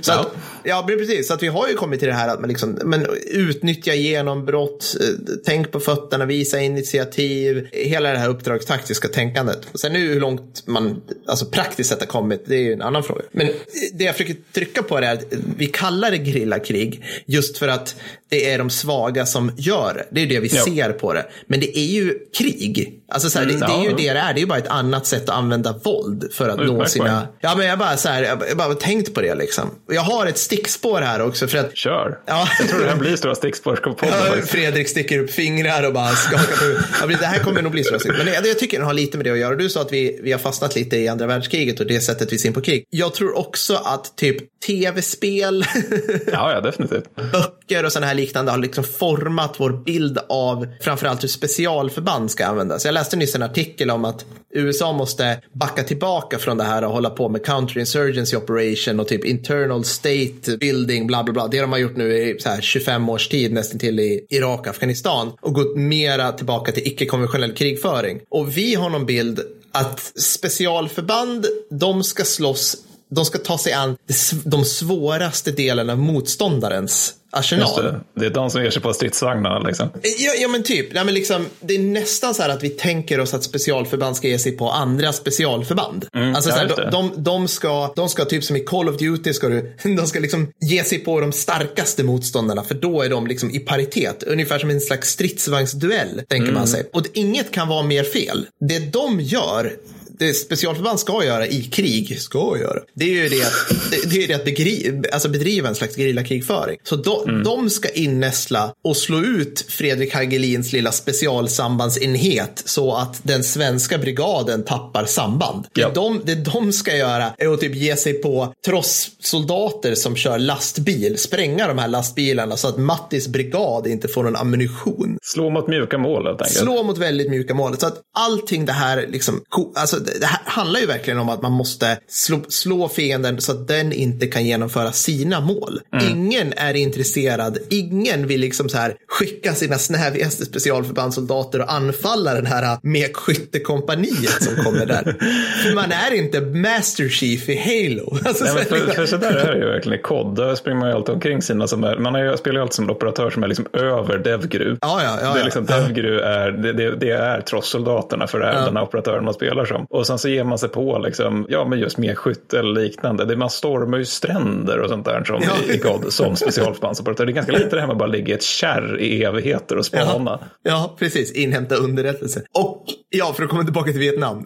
[0.02, 0.26] så att,
[0.64, 1.28] ja, men precis.
[1.28, 4.96] Så att vi har ju kommit till det här att man liksom, men utnyttja genombrott,
[5.00, 5.06] eh,
[5.44, 9.60] tänk på fötterna, visa initiativ, hela det här uppdragstaktiska tänkandet.
[9.74, 13.02] Sen nu hur långt man alltså praktiskt sett har kommit, det är ju en annan
[13.02, 13.22] fråga.
[13.32, 13.48] Men
[13.92, 15.24] det jag försöker trycka på är att
[15.56, 17.96] vi kallar det gerillakrig just för att
[18.28, 20.06] det är de svaga som gör det.
[20.10, 20.64] Det är det vi Ja.
[20.64, 21.26] ser på det.
[21.46, 23.00] Men det är ju krig.
[23.08, 23.96] Alltså så här, det, Mm, det är ju ja.
[23.96, 24.34] det det är.
[24.34, 27.28] Det är ju bara ett annat sätt att använda våld för att nå sina...
[27.40, 29.70] Ja, men jag bara så här, jag bara tänkt på det liksom.
[29.88, 32.18] Jag har ett stickspår här också för att Kör!
[32.26, 32.48] Ja.
[32.58, 33.78] Jag tror det här blir stora stickspår.
[34.00, 34.36] Ja.
[34.46, 37.20] Fredrik sticker upp fingrar och bara skakar på huvudet.
[37.20, 37.98] Det här kommer nog bli så.
[38.04, 39.54] Men jag, jag tycker det har lite med det att göra.
[39.54, 42.38] Du sa att vi, vi har fastnat lite i andra världskriget och det sättet vi
[42.38, 42.84] ser på krig.
[42.90, 44.36] Jag tror också att typ
[44.66, 45.64] tv-spel,
[46.32, 47.16] Ja, ja, definitivt.
[47.32, 52.46] böcker och sådana här liknande har liksom format vår bild av framförallt hur specialförband ska
[52.46, 52.84] användas.
[52.84, 54.24] Jag läste nyss en artikel om att
[54.54, 59.24] USA måste backa tillbaka från det här och hålla på med counterinsurgency operation och typ
[59.24, 61.48] internal state building, bla bla bla.
[61.48, 64.66] Det de har gjort nu i så här 25 års tid nästan till i Irak
[64.66, 68.20] Afghanistan och gått mera tillbaka till icke-konventionell krigföring.
[68.30, 69.40] Och vi har någon bild
[69.72, 72.76] att specialförband, de ska slåss
[73.14, 73.96] de ska ta sig an
[74.44, 77.82] de svåraste delarna av motståndarens Just arsenal.
[77.82, 78.20] det.
[78.20, 79.58] det är de som ger sig på stridsvagnarna.
[79.58, 79.88] Liksom.
[80.18, 80.94] Ja, ja men typ.
[80.94, 84.28] Ja, men liksom, det är nästan så här att vi tänker oss att specialförband ska
[84.28, 86.06] ge sig på andra specialförband.
[86.12, 89.32] alltså, så här, de, de, de, ska, de ska typ som i Call of Duty,
[89.32, 93.26] ska du, de ska liksom ge sig på de starkaste motståndarna för då är de
[93.26, 94.22] liksom i paritet.
[94.22, 96.90] Ungefär som en slags stridsvagnsduell, tänker man sig.
[96.92, 98.46] Och det, inget kan vara mer fel.
[98.68, 99.72] Det de gör
[100.18, 104.24] det specialförband ska göra i krig, ska göra, det är ju det att, det, det
[104.24, 106.78] är det att begri, alltså bedriva en slags gerillakrigföring.
[106.82, 107.42] Så de, mm.
[107.42, 114.64] de ska innästla och slå ut Fredrik Hagelins lilla specialsambandsenhet så att den svenska brigaden
[114.64, 115.66] tappar samband.
[115.72, 115.88] Ja.
[115.88, 120.38] Det, de, det de ska göra är att typ ge sig på trosssoldater som kör
[120.38, 125.18] lastbil, spränga de här lastbilarna så att Mattis brigad inte får någon ammunition.
[125.22, 126.58] Slå mot mjuka mål helt enkelt.
[126.58, 127.76] Slå mot väldigt mjuka mål.
[127.78, 129.40] Så att allting det här, liksom,
[129.74, 133.68] alltså, det här handlar ju verkligen om att man måste slå, slå fienden så att
[133.68, 135.80] den inte kan genomföra sina mål.
[135.92, 136.06] Mm.
[136.08, 142.46] Ingen är intresserad, ingen vill liksom så här skicka sina snävigaste specialförbandssoldater och anfalla den
[142.46, 145.02] här mekskyttekompaniet som kommer där.
[145.62, 148.18] för man är inte Master Chief i Halo.
[148.24, 150.36] Alltså, Nej, för, för så där är det ju verkligen i COD.
[150.36, 152.84] Där springer man ju alltid omkring sina som är, man är, spelar ju alltid som
[152.84, 154.76] en operatör som är liksom över Devgru.
[154.80, 155.66] Ja, ja, ja, det är liksom.
[155.66, 158.64] Devgru är, det, det, det är tross-soldaterna för det här, ja.
[158.64, 159.86] den här operatören man spelar som.
[159.94, 163.24] Och sen så ger man sig på liksom, ja men just mekskytte eller liknande.
[163.24, 165.74] Det, man stormar ju stränder och sånt där som ja.
[165.74, 167.26] i COD som specialförbandsoperatör.
[167.26, 169.76] Det är ganska lite det här med att bara ligga i ett kärr i evigheter
[169.76, 170.38] och spana.
[170.40, 171.32] Ja, ja precis.
[171.32, 172.42] Inhämta underrättelse.
[172.58, 174.44] Och ja, för att komma tillbaka till Vietnam.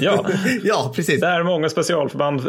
[0.00, 0.26] ja.
[0.64, 1.20] ja, precis.
[1.20, 2.40] Där många specialförband,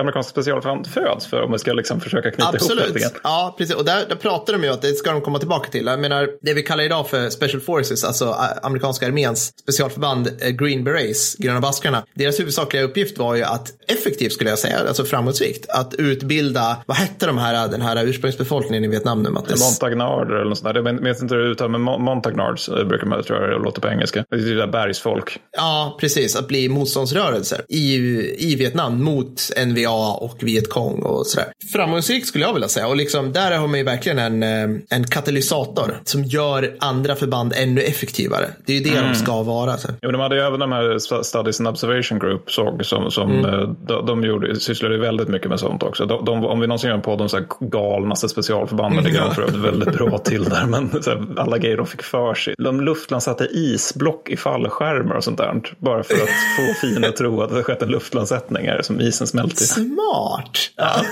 [0.00, 2.84] amerikanska specialförband föds för om vi ska liksom försöka knyta Absolut.
[2.84, 3.20] ihop det.
[3.22, 3.76] Ja, precis.
[3.76, 5.86] Och där, där pratar de ju att det ska de komma tillbaka till.
[5.86, 10.84] Jag menar, det vi kallar idag för Special Forces, alltså amerikanska arméns specialförband eh, Green
[10.84, 12.04] Berets, gröna baskarna.
[12.14, 16.96] Deras huvudsakliga uppgift var ju att effektivt skulle jag säga, alltså framgångsrikt, att utbilda, vad
[16.96, 19.60] hette de här, den här ursprungsbefolkningen i Vietnam nu Mattis?
[19.60, 20.82] Montagnard eller något sånt där.
[20.82, 23.88] Jag vet inte hur det uttalas, men Montagnards eh, brukar man tror jag låter på
[23.88, 24.24] engelska.
[24.30, 25.38] Det är ju bergsfolk.
[25.56, 26.36] Ja, precis.
[26.36, 27.94] Att bli motståndsrörelser i,
[28.38, 31.52] i Vietnam mot NVA och Vietkong och sådär.
[31.72, 32.88] Framgångsrikt skulle jag vilja säga.
[32.88, 37.52] Och liksom, där har man ju verkligen en, eh, en katalysator som gör andra förband
[37.56, 38.50] ännu effektivare.
[38.66, 39.12] Det är ju det mm.
[39.12, 39.76] de ska vara.
[39.76, 39.88] Så.
[40.02, 43.44] Jo, de hade ju även de här Studies and Observation Group såg, som, som mm.
[43.44, 46.06] Eh, de, de gjorde, sysslade väldigt mycket med sånt också.
[46.06, 49.52] De, de, om vi någonsin gör en podd om så här galnaste specialförbanden, det ligger
[49.52, 50.66] de väldigt bra till där.
[50.66, 52.54] Men här, alla grejer de fick för sig.
[52.58, 55.62] De luftlandsatte isblock i fallskärmar och sånt där.
[55.78, 56.20] Bara för att
[56.56, 59.64] få fienden att tro att det skett en luftlandsättning här, som isen smälter.
[59.64, 60.58] Smart!
[60.76, 61.02] Ja.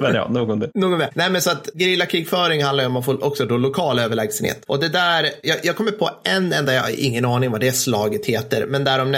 [0.00, 0.70] men ja, nog om det.
[0.74, 1.10] Nog om det.
[1.14, 4.64] Nej, men så att gerillakrigföring handlar ju om att få också då lokal överlägsenhet.
[4.66, 7.72] Och det där, jag, jag kommer på en enda, jag har ingen aning vad det
[7.72, 9.10] slaget heter, men där de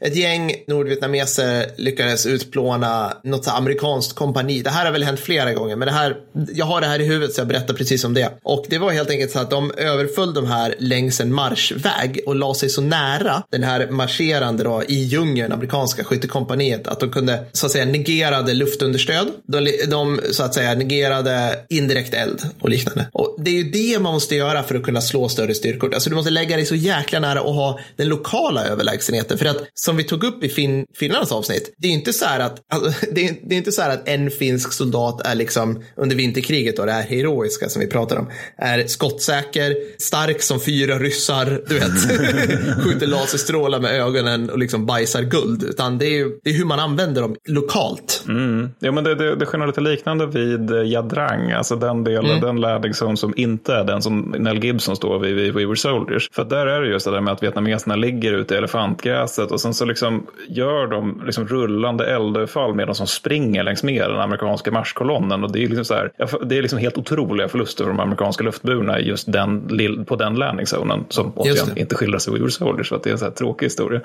[0.00, 4.62] ett gäng nordvietnameser lyckades utplåna något amerikanskt kompani.
[4.62, 6.16] Det här har väl hänt flera gånger, men det här,
[6.54, 8.32] jag har det här i huvudet så jag berättar precis om det.
[8.42, 12.36] Och det var helt enkelt så att de överföll de här längs en marschväg och
[12.36, 17.44] la sig så nära den här marscherande då i djungeln, amerikanska skyttekompaniet, att de kunde
[17.52, 19.28] så att säga negerade luftunderstöd.
[19.46, 23.06] De, de så att säga negerade indirekt eld och liknande.
[23.12, 25.94] Och det är ju det man måste göra för att kunna slå större styrkor.
[25.94, 29.38] Alltså du måste lägga dig så jäkla nära och ha den lokala överlägsenheten.
[29.38, 32.40] För att som vi tog upp i fin, Finlands avsnitt, det är inte så här
[32.40, 35.82] att, alltså, det, är, det är inte så här att en finsk soldat är liksom
[35.96, 40.98] under vinterkriget och det här heroiska som vi pratar om, är skottsäker, stark som fyra
[40.98, 45.62] ryssar, du vet, skjuter laserstrålar med ögonen och liksom bajsar guld.
[45.62, 48.24] Utan det är, det är hur man använder dem lokalt.
[48.28, 48.70] Mm.
[48.78, 52.40] Ja, men det, det, det sker lite liknande vid Jadrang, alltså den delen, mm.
[52.40, 55.76] den landing zone som inte är den som Nell Gibson står vid, vid We Were
[55.76, 56.28] Soldiers.
[56.32, 59.60] För där är det just det där med att vietnameserna ligger ute i elefantgräset och
[59.60, 64.70] sen så liksom gör de liksom rullande eldöverfall medan de springer längs med den amerikanska
[64.70, 65.44] marschkolonnen.
[65.44, 66.12] Och det är liksom, så här,
[66.44, 70.66] det är liksom helt otroliga förluster för de amerikanska luftburna just den, på den landing
[70.66, 73.24] zonen som återigen inte skildras i We Were Soldiers för att det är en så
[73.24, 74.00] här tråkig historia.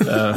[0.00, 0.34] Mm.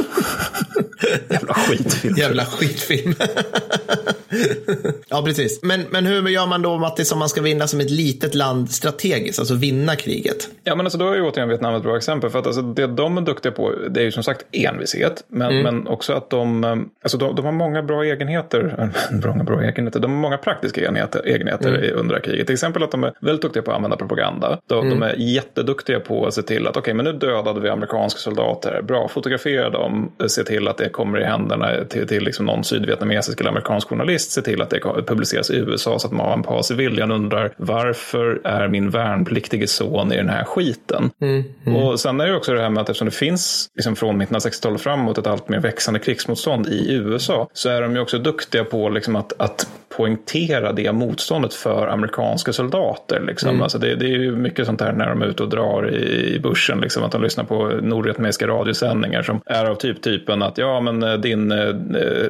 [1.28, 2.14] Jävla skitfilm.
[2.16, 3.14] Jävla skitfilm.
[5.08, 5.62] ja, precis.
[5.62, 8.70] Men, men hur gör man då, Mattis, om man ska vinna som ett litet land
[8.70, 10.48] strategiskt, alltså vinna kriget?
[10.64, 12.30] Ja, men alltså då är ju återigen Vietnam ett bra exempel.
[12.30, 15.50] För att alltså, det de är duktiga på, det är ju som sagt envishet, men,
[15.50, 15.62] mm.
[15.62, 16.70] men också att de, eh,
[17.02, 18.90] alltså de, de har många bra egenheter,
[19.22, 21.98] bra, bra egenheter, de har många praktiska egenheter, egenheter mm.
[21.98, 22.46] under kriget.
[22.46, 24.58] Till exempel att de är väldigt duktiga på att använda propaganda.
[24.66, 25.00] De, mm.
[25.00, 28.18] de är jätteduktiga på att se till att, okej, okay, men nu dödade vi amerikanska
[28.18, 32.64] soldater, bra, fotografera dem, se till att det kommer i händerna till, till liksom någon
[32.64, 36.32] sydvietnamesisk eller amerikansk journalist, se till att det publiceras i USA så att man har
[36.32, 41.10] en paus i viljan undrar varför är min värnpliktige son i den här skiten?
[41.20, 41.82] Mm, mm.
[41.82, 44.36] Och sen är det också det här med att eftersom det finns liksom från mitten
[44.36, 48.18] av 60-talet framåt ett allt mer växande krigsmotstånd i USA så är de ju också
[48.18, 53.20] duktiga på liksom att, att poängtera det motståndet för amerikanska soldater.
[53.20, 53.48] Liksom.
[53.48, 53.62] Mm.
[53.62, 56.34] Alltså det, det, är ju mycket sånt här när de är ute och drar i,
[56.34, 60.58] i bushen, liksom, att de lyssnar på nordvietnamesiska radiosändningar som är av typ typen att
[60.58, 61.74] ja men eh, din, eh,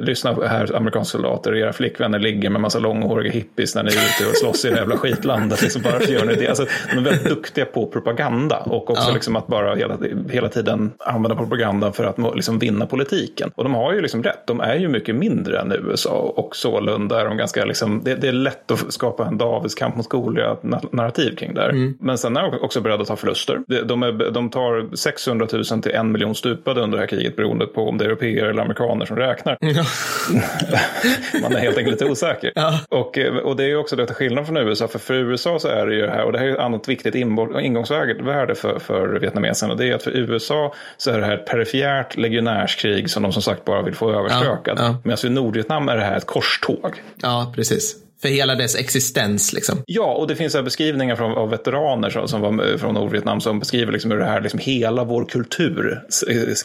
[0.00, 4.30] lyssna här amerikanska soldater, era flickvänner ligger med massa långhåriga hippies när ni är ute
[4.30, 5.62] och slåss i det jävla skitlandet.
[5.62, 6.48] Liksom, varför gör ni det?
[6.48, 9.14] Alltså, de är väldigt duktiga på propaganda och också ja.
[9.14, 9.98] liksom att bara hela,
[10.30, 13.50] hela tiden använda propagandan för att liksom vinna politiken.
[13.54, 17.20] Och de har ju liksom rätt, de är ju mycket mindre än USA och sålunda
[17.20, 20.62] är de ganska liksom, det, det är lätt att skapa en Davids kamp mot Goliat
[20.92, 21.68] narrativ kring det här.
[21.68, 21.94] Mm.
[22.00, 23.84] Men sen är de också beredda att ta förluster.
[23.84, 27.66] De, är, de tar 600 000 till en miljon stupade under det här kriget beroende
[27.66, 29.58] på om det är europeer eller amerikaner som räknar.
[31.42, 32.52] Man är helt enkelt lite osäker.
[32.54, 32.80] Ja.
[32.88, 35.68] Och, och det är ju också det till skillnad från USA, för för USA så
[35.68, 39.74] är det ju här, och det här är ett annat viktigt ingångsvärde för, för vietnameserna,
[39.74, 43.42] det är att för USA så är det här ett perifert legionärskrig som de som
[43.42, 44.78] sagt bara vill få överstökat.
[44.78, 44.96] Ja, ja.
[45.04, 47.02] Medan för Nordvietnam är det här ett korståg.
[47.22, 49.52] Ja, precis för hela dess existens.
[49.52, 49.78] Liksom.
[49.86, 53.58] Ja, och det finns här beskrivningar från, av veteraner som, som var från Nordvietnam som
[53.58, 56.00] beskriver liksom hur det här, liksom, hela vår kultur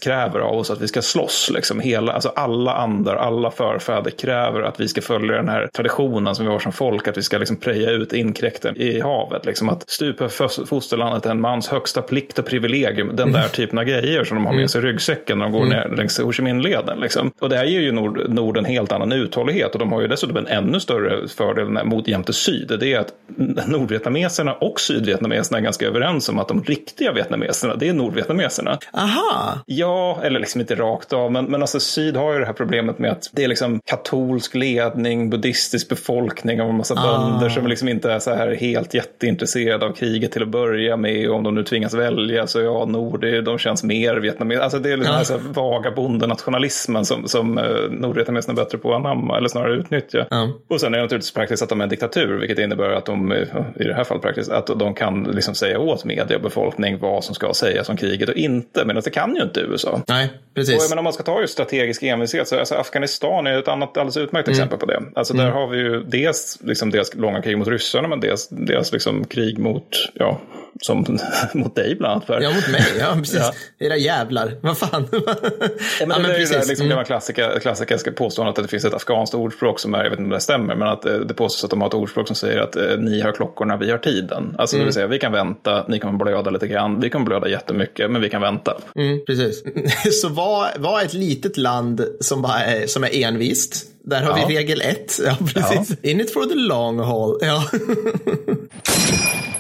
[0.02, 1.52] kräver av oss att vi ska slåss.
[1.54, 1.80] Liksom.
[1.80, 6.46] Hela, alltså alla andar, alla förfäder kräver att vi ska följa den här traditionen som
[6.46, 9.46] vi har som folk, att vi ska liksom preja ut inkräkten i havet.
[9.46, 9.70] Liksom.
[9.70, 10.30] Att stupa
[10.66, 13.16] fosterlandet är en mans högsta plikt och privilegium.
[13.16, 15.66] Den där typen av grejer som de har med sig i ryggsäcken när de går
[15.66, 15.70] mm.
[15.70, 17.00] ner längs Ho Chi Minh-leden.
[17.00, 17.32] Liksom.
[17.40, 20.08] Och det här ger ju Nord, Nord en helt annan uthållighet och de har ju
[20.08, 23.14] dessutom en ännu större fördelen mot jämte syd, det är att
[23.68, 28.78] nordvietnameserna och sydvietnameserna är ganska överens om att de riktiga vietnameserna, det är nordvietnameserna.
[28.94, 29.60] Aha!
[29.66, 33.00] Ja, eller liksom inte rakt av, men, men alltså syd har ju det här problemet
[33.00, 37.30] med att det är liksom katolsk ledning, buddhistisk befolkning och en massa ah.
[37.30, 41.30] bönder som liksom inte är så här helt jätteintresserade av kriget till att börja med.
[41.30, 44.62] Och om de nu tvingas välja så ja, nord, de känns mer vietnameser.
[44.62, 45.24] Alltså det är liksom ah.
[45.24, 49.74] den här vaga bondenationalismen som, som eh, nordvietnameserna är bättre på att anamma, eller snarare
[49.74, 50.28] utnyttja.
[50.30, 50.48] Ah.
[50.70, 53.34] Och sen är det naturligtvis praktiskt att de är en diktatur, vilket innebär att de,
[53.76, 57.24] i det här fallet praktiskt, att de kan liksom säga åt media och befolkning vad
[57.24, 58.86] som ska sägas om kriget och inte.
[58.86, 60.02] Men det kan ju inte USA.
[60.08, 60.76] Nej, precis.
[60.76, 63.98] Och, men om man ska ta just strategisk envishet så alltså Afghanistan är ett annat
[63.98, 64.58] alldeles utmärkt mm.
[64.58, 65.02] exempel på det.
[65.16, 65.46] Alltså mm.
[65.46, 69.26] där har vi ju dels liksom deras långa krig mot ryssarna, men dels deras liksom
[69.26, 70.40] krig mot, ja,
[70.82, 71.20] som
[71.54, 72.26] mot dig bland annat.
[72.26, 72.42] För.
[72.42, 72.86] Ja, mot mig.
[73.00, 73.40] Ja, precis.
[73.40, 73.54] ja.
[73.80, 74.58] Era jävlar.
[74.62, 75.08] Vad fan.
[75.12, 76.56] ja, men ja, men det precis.
[76.56, 77.06] är ju liksom mm.
[77.06, 80.30] klassiska, klassiska påståendet att det finns ett afghanskt ordspråk som är, jag vet inte om
[80.30, 82.76] det stämmer, men att eh, det påstås att de har ett ordspråk som säger att
[82.76, 84.56] eh, ni har klockorna, vi har tiden.
[84.58, 84.82] Alltså mm.
[84.82, 88.12] det vill säga, vi kan vänta, ni kommer blöda lite grann, vi kommer blöda jättemycket,
[88.12, 88.78] men vi kan vänta.
[88.96, 89.64] Mm, precis.
[90.22, 93.88] Så vad, vad ett litet land som, bara är, som är envist?
[94.04, 94.46] Där har ja.
[94.48, 95.20] vi regel ett.
[95.26, 95.98] Ja, precis.
[96.02, 96.10] Ja.
[96.10, 97.38] In it for the long haul.
[97.42, 97.64] Ja.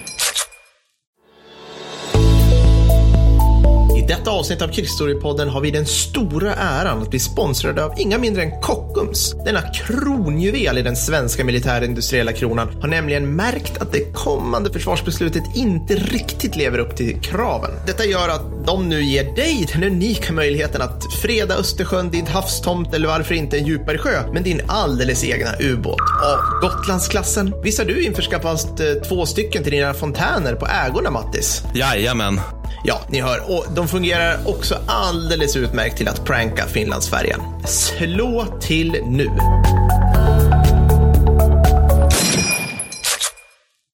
[4.07, 8.43] detta avsnitt av Krigshistoriepodden har vi den stora äran att bli sponsrade av inga mindre
[8.43, 9.35] än Kockums.
[9.45, 15.95] Denna kronjuvel i den svenska militärindustriella kronan har nämligen märkt att det kommande försvarsbeslutet inte
[15.95, 17.71] riktigt lever upp till kraven.
[17.87, 22.93] Detta gör att de nu ger dig den unika möjligheten att freda Östersjön, din havstomt
[22.93, 27.53] eller varför inte en djupare sjö med din alldeles egna ubåt av Gotlandsklassen.
[27.63, 31.63] Visst har du införskaffat eh, två stycken till dina fontäner på ägorna, Mattis?
[31.73, 32.60] Jajamän.
[32.83, 33.51] Ja, ni hör.
[33.51, 37.41] Och de fungerar också alldeles utmärkt till att pranka Finlandsfärjan.
[37.67, 39.27] Slå till nu!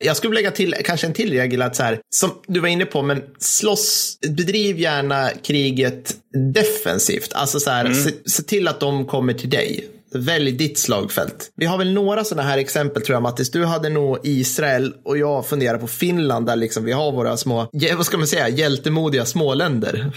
[0.06, 2.86] Jag skulle lägga till kanske en till regel att så här, som du var inne
[2.86, 6.16] på, men slåss, bedriv gärna kriget
[6.54, 7.34] defensivt.
[7.34, 8.04] Alltså så här, mm.
[8.04, 9.88] se, se, till att de kommer till dig.
[10.18, 11.52] Välj ditt slagfält.
[11.56, 13.52] Vi har väl några sådana här exempel tror jag Mattis.
[13.52, 17.70] Du hade nog Israel och jag funderar på Finland där liksom vi har våra små,
[17.98, 20.12] vad ska man säga, hjältemodiga småländer.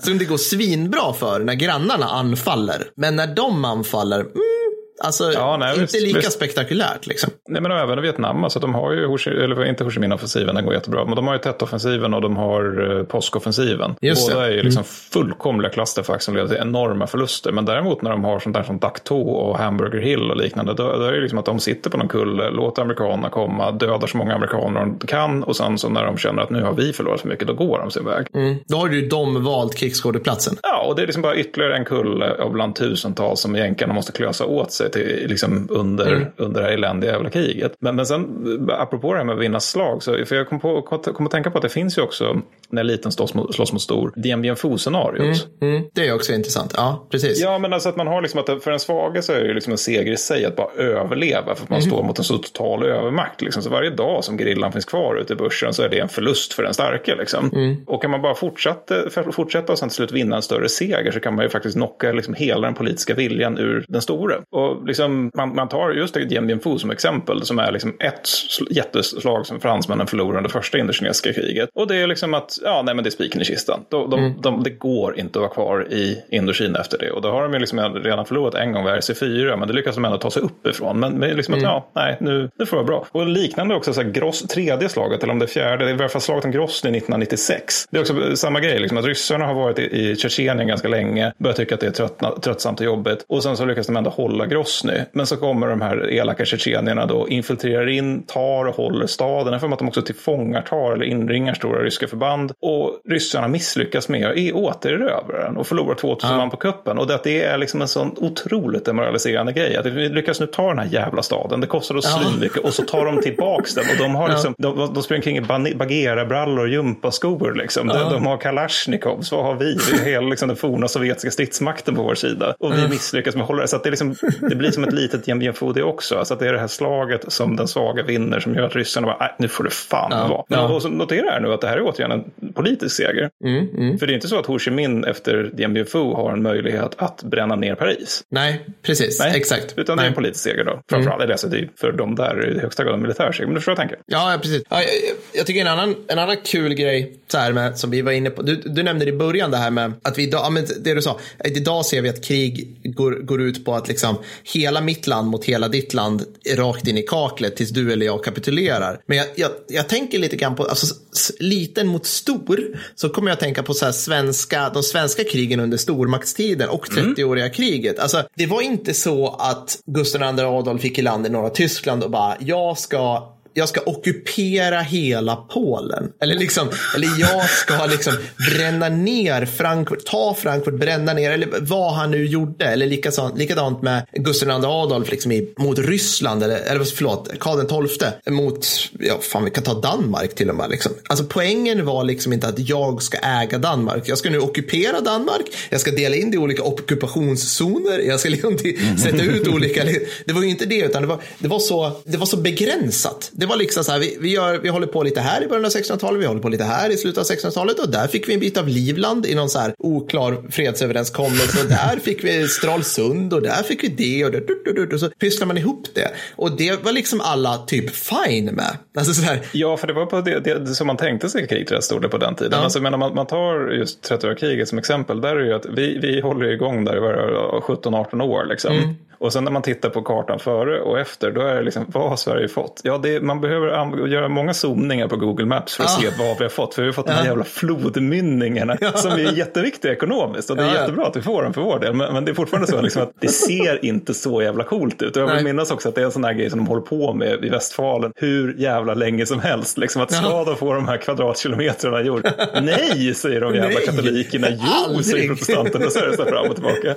[0.02, 2.88] Som det går svinbra för när grannarna anfaller.
[2.96, 4.65] Men när de anfaller, mm,
[5.04, 6.32] Alltså, ja, nej, inte visst, lika visst.
[6.32, 7.30] spektakulärt liksom.
[7.48, 10.74] Nej, men även Vietnam, alltså de har ju, eller inte Ho Chi Minh-offensiven, den går
[10.74, 13.94] jättebra, men de har ju Tet-offensiven och de har uh, påskoffensiven.
[14.00, 14.46] Just Båda det.
[14.46, 14.84] är ju liksom mm.
[14.84, 17.52] fullkomliga clusterfuck som leder till enorma förluster.
[17.52, 20.74] Men däremot när de har sånt där som Dak To och Hamburger Hill och liknande,
[20.74, 24.06] då, då är det liksom att de sitter på någon kulle, låter amerikanerna komma, dödar
[24.06, 26.92] så många amerikaner de kan och sen så när de känner att nu har vi
[26.92, 28.26] förlorat för mycket, då går de sin väg.
[28.34, 28.56] Mm.
[28.66, 30.56] Då har ju de valt krigsskådeplatsen.
[30.62, 34.12] Ja, och det är liksom bara ytterligare en kulle av bland tusentals som jänkarna måste
[34.12, 36.28] klösa åt sig till, liksom under, mm.
[36.36, 37.74] under det här eländiga jävla kriget.
[37.80, 40.82] Men, men sen, apropå det här med att vinna slag, så, för jag kom, på,
[40.82, 43.82] kom att tänka på att det finns ju också, när liten slåss mot, slåss mot
[43.82, 45.46] stor, Dien Bien Phu-scenariot.
[45.60, 47.40] Mm, mm, det är också intressant, ja precis.
[47.40, 49.72] Ja, men alltså att man har liksom att för en svage så är det liksom
[49.72, 51.90] en seger i sig att bara överleva, för att man mm.
[51.90, 53.42] står mot en så total övermakt.
[53.42, 53.62] Liksom.
[53.62, 56.52] Så varje dag som grillan finns kvar ute i börsen så är det en förlust
[56.52, 57.14] för den starke.
[57.14, 57.50] Liksom.
[57.54, 57.76] Mm.
[57.86, 61.20] Och kan man bara fortsätta, fortsätta och sen till slut vinna en större seger så
[61.20, 64.34] kan man ju faktiskt knocka liksom hela den politiska viljan ur den store.
[64.50, 67.96] Och Och liksom, man, man tar just Dien Bien Phu som exempel, som är liksom
[68.00, 68.28] ett
[68.70, 71.68] jätteslag som fransmännen förlorade under första indokinesiska kriget.
[71.74, 73.80] Och det är liksom att, ja, nej men det är spiken i kistan.
[73.88, 74.40] De, de, mm.
[74.40, 77.10] de, det går inte att vara kvar i Indokina efter det.
[77.10, 79.94] Och då har de ju liksom redan förlorat en gång vid RC4, men det lyckas
[79.94, 81.00] de ändå ta sig upp ifrån.
[81.00, 81.66] Men, men liksom mm.
[81.66, 83.06] att, ja, nej, nu, nu får det vara bra.
[83.12, 85.94] Och liknande också, så här, gross, tredje slaget, eller om det är fjärde, det är
[85.94, 87.84] i alla fall slaget om Grosny 1996.
[87.90, 91.32] Det är också samma grej, liksom, att ryssarna har varit i, i Tjetjenien ganska länge,
[91.38, 93.24] börjar tycka att det är tröttna, tröttsamt och jobbigt.
[93.28, 94.65] Och sen så lyckas de ändå hålla Grosny.
[95.12, 99.52] Men så kommer de här elaka tjetjenierna då, infiltrerar in, tar och håller staden.
[99.52, 102.52] Jag för att de också tillfångatar eller inringar stora ryska förband.
[102.62, 106.36] Och ryssarna misslyckas med att återerövra den och förlorar 2000 ja.
[106.36, 106.98] man på kuppen.
[106.98, 109.76] Och det, det är liksom en sån otroligt demoraliserande grej.
[109.76, 111.60] Att vi lyckas nu ta den här jävla staden.
[111.60, 112.30] Det kostar oss ja.
[112.40, 113.84] mycket och så tar de tillbaks den.
[113.90, 114.74] Och de, har liksom, ja.
[114.76, 117.54] de, de springer kring i bagheerabrallor och gympaskor.
[117.54, 117.86] Liksom.
[117.86, 119.32] De, de, har Kalashnikovs.
[119.32, 119.78] Vad har vi?
[119.90, 122.54] Vi har hela liksom, den forna sovjetiska stridsmakten på vår sida.
[122.58, 123.68] Och vi misslyckas med att hålla det.
[123.68, 125.26] Så det, liksom, det blir som ett litet
[125.74, 126.18] det också.
[126.18, 129.06] Alltså att det är det här slaget som den svaga vinner som gör att ryssarna
[129.06, 130.28] bara, nu får det fan ja.
[130.28, 130.44] vara.
[130.48, 133.30] Men, och så notera här nu att det här är återigen en politisk seger.
[133.44, 133.98] Mm, mm.
[133.98, 136.42] För det är inte så att Ho Chi Minh efter Dien Bien Phu har en
[136.42, 138.24] möjlighet att bränna ner Paris.
[138.30, 139.20] Nej, precis.
[139.20, 139.74] Nej, exakt.
[139.76, 140.02] Utan Nej.
[140.02, 140.80] det är en politisk seger då.
[140.90, 141.32] Framförallt, mm.
[141.32, 143.46] alltså, det är för de där är det i högsta grad en militär seger.
[143.46, 144.04] Men du förstår vad jag tänker.
[144.06, 144.62] Ja, precis.
[144.70, 144.90] Ja, jag,
[145.32, 148.30] jag, tycker en annan, en annan kul grej så här med, som vi var inne
[148.30, 148.42] på.
[148.42, 151.02] Du, du nämnde i början det här med att vi idag, ja, men det du
[151.02, 154.16] sa, att idag ser vi att krig går, går ut på att liksom
[154.54, 156.24] hela mitt land mot hela ditt land
[156.56, 159.00] rakt in i kaklet tills du eller jag kapitulerar.
[159.06, 160.94] Men jag, jag, jag tänker lite grann på, alltså
[161.40, 162.60] liten mot stor,
[162.94, 167.44] så kommer jag att tänka på så svenska, de svenska krigen under stormaktstiden och 30-åriga
[167.44, 167.54] mm.
[167.54, 167.98] kriget.
[167.98, 172.02] Alltså, det var inte så att Gustav II Adolf fick i land i norra Tyskland
[172.02, 176.12] och bara, jag ska jag ska ockupera hela Polen.
[176.20, 178.12] Eller, liksom, eller jag ska liksom
[178.50, 182.64] bränna ner Frankfurt, ta Frankfurt, bränna ner, eller vad han nu gjorde.
[182.64, 187.88] Eller likadant, likadant med Gustav II Adolf liksom i, mot Ryssland, eller, eller förlåt, Karl
[187.88, 188.66] XII mot,
[188.98, 190.70] ja fan vi kan ta Danmark till och med.
[190.70, 190.92] Liksom.
[191.06, 194.02] Alltså poängen var liksom inte att jag ska äga Danmark.
[194.06, 198.28] Jag ska nu ockupera Danmark, jag ska dela in det i olika ockupationszoner, jag ska
[198.28, 198.58] liksom
[199.02, 199.84] sätta ut olika,
[200.24, 203.30] det var ju inte det, utan det var, det var, så, det var så begränsat.
[203.32, 205.48] Det det var liksom så här, vi, vi, gör, vi håller på lite här i
[205.48, 208.28] början av 1600-talet, vi håller på lite här i slutet av 1600-talet och där fick
[208.28, 212.48] vi en bit av Livland i någon så här oklar fredsöverenskommelse och där fick vi
[212.48, 216.10] Stralsund och där fick vi det och, det, och så pysslar man ihop det.
[216.36, 218.76] Och det var liksom alla typ fine med.
[218.98, 219.40] Alltså så här.
[219.52, 222.18] Ja, för det var på det, det som man tänkte sig kriget rätt stort på
[222.18, 222.52] den tiden.
[222.52, 222.64] Ja.
[222.64, 225.98] Alltså, men man, man tar just 30-åriga som exempel, där är det ju att vi,
[225.98, 228.76] vi håller igång där i 17-18 år liksom.
[228.76, 228.94] Mm.
[229.18, 232.08] Och sen när man tittar på kartan före och efter, då är det liksom, vad
[232.08, 232.80] har Sverige fått?
[232.84, 236.10] Ja, det, man behöver göra många zoomningar på Google Maps för att ja.
[236.10, 236.74] se vad vi har fått.
[236.74, 237.12] För vi har fått ja.
[237.12, 238.92] de här jävla flodmynningarna ja.
[238.92, 240.50] som är jätteviktiga ekonomiskt.
[240.50, 241.94] Och det är ja, jättebra att vi får dem för vår del.
[241.94, 245.16] Men, men det är fortfarande så liksom att det ser inte så jävla coolt ut.
[245.16, 246.82] Och jag vill minnas också att det är en sån här grej som de håller
[246.82, 249.78] på med i Västfalen hur jävla länge som helst.
[249.78, 252.28] Liksom att ska de få de här kvadratkilometrarna jord?
[252.62, 253.86] Nej, säger de jävla Nej.
[253.86, 254.46] katolikerna.
[254.50, 255.04] Jo, Aldrig.
[255.04, 255.90] säger protestanterna.
[255.90, 256.88] Så är det så fram och tillbaka.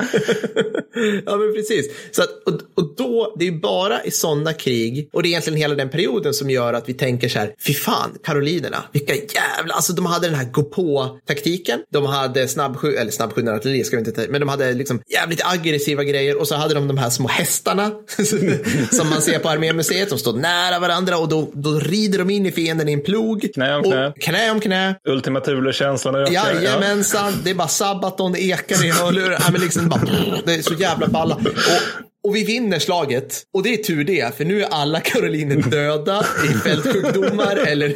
[1.25, 2.08] ja, men precis.
[2.11, 5.57] Så att, och, och då, det är bara i sådana krig, och det är egentligen
[5.57, 9.73] hela den perioden som gör att vi tänker så här, fy fan, karolinerna, vilka jävla,
[9.73, 13.99] alltså de hade den här gå på-taktiken, de hade snabbsky, eller snabbskjutande artilleri ska vi
[13.99, 17.09] inte ta, men de hade liksom jävligt aggressiva grejer och så hade de de här
[17.09, 17.91] små hästarna
[18.91, 22.45] som man ser på armémuseet, som står nära varandra och då, då rider de in
[22.45, 23.49] i fienden i en plog.
[23.53, 24.13] Knä om knä.
[24.19, 24.95] knä om knä.
[25.07, 26.33] Ultima Thule-känslan ökar.
[26.33, 27.39] Jajamensan, ja.
[27.43, 29.43] det är bara Sabaton ekar i hörlurar.
[29.47, 29.89] Ja, liksom
[30.45, 31.35] det är så jävla balla.
[31.35, 33.43] Och och vi vinner slaget.
[33.53, 37.93] Och det är tur det, för nu är alla karoliner döda i fältsjukdomar eller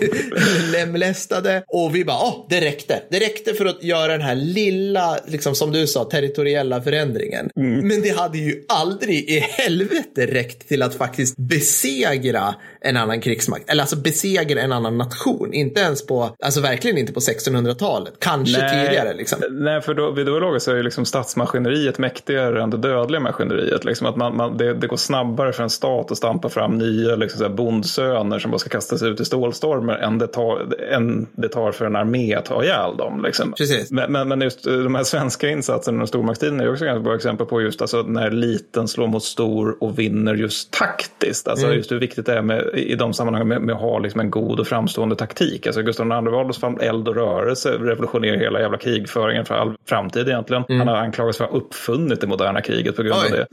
[0.71, 1.63] lemlästade.
[1.67, 3.03] Och vi bara, åh, det räckte.
[3.11, 7.49] Det räckte för att göra den här lilla, liksom som du sa, territoriella förändringen.
[7.55, 7.87] Mm.
[7.87, 13.69] Men det hade ju aldrig i helvete räckt till att faktiskt besegra en annan krigsmakt.
[13.69, 15.53] Eller alltså besegra en annan nation.
[15.53, 18.13] Inte ens på, alltså verkligen inte på 1600-talet.
[18.19, 19.39] Kanske nej, tidigare liksom.
[19.51, 23.19] Nej, för då, vid då laget så är ju liksom statsmaskineriet mäktigare än det dödliga
[23.19, 23.85] maskineriet.
[23.85, 27.15] Liksom att man, man, det, det, går snabbare för en stat att stampa fram nya
[27.15, 31.27] liksom så här bondsöner som bara ska kastas ut i stålstormar än det tar, än
[31.31, 33.23] det tar för en armé att ha ihjäl dem.
[33.23, 33.53] Liksom.
[33.53, 33.91] Precis.
[33.91, 37.15] Men, men, men just eh, de här svenska insatserna under stormaktstiden är också ganska bra
[37.15, 41.47] exempel på just alltså, när liten slår mot stor och vinner just taktiskt.
[41.47, 41.77] Alltså mm.
[41.77, 44.31] just hur viktigt det är med, i de sammanhangen med, med att ha liksom en
[44.31, 45.67] god och framstående taktik.
[45.67, 50.63] Alltså Gustav II Adolfs eld och rörelse revolutionerar hela jävla krigföringen för all framtid egentligen.
[50.69, 50.79] Mm.
[50.79, 53.47] Han har anklagats för att ha uppfunnit det moderna kriget på grund Oj, av det.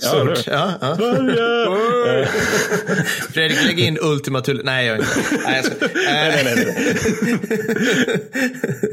[0.46, 0.96] Ja, Ja, ja.
[0.96, 2.26] Sverige!
[3.34, 4.60] Fredrik, lägg in Ultima Thule.
[4.64, 5.08] Nej, jag inte.
[5.46, 6.74] Nej, jag nej, nej, nej.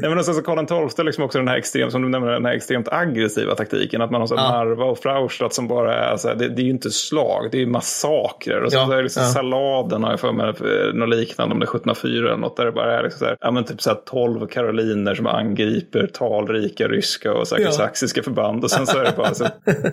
[0.10, 2.44] men och sen så Karl XII liksom också den här extremt, som du nämner, den
[2.44, 4.02] här extremt aggressiva taktiken.
[4.02, 4.50] Att man har så Ja.
[4.50, 7.62] Narva och Fraustadt som bara är så här, det, det är ju inte slag, det
[7.62, 8.62] är massakrer.
[8.62, 9.28] Och så Ja, är det liksom ja.
[9.28, 12.64] salladen har jag för mig, eh, något liknande om det är 1704 eller något, där
[12.64, 16.06] det bara är liksom så här, ja men typ så här 12 karoliner som angriper
[16.06, 17.72] talrika ryska och säkert Ja.
[17.72, 18.64] saxiska förband.
[18.64, 19.46] Och sen så är det bara så,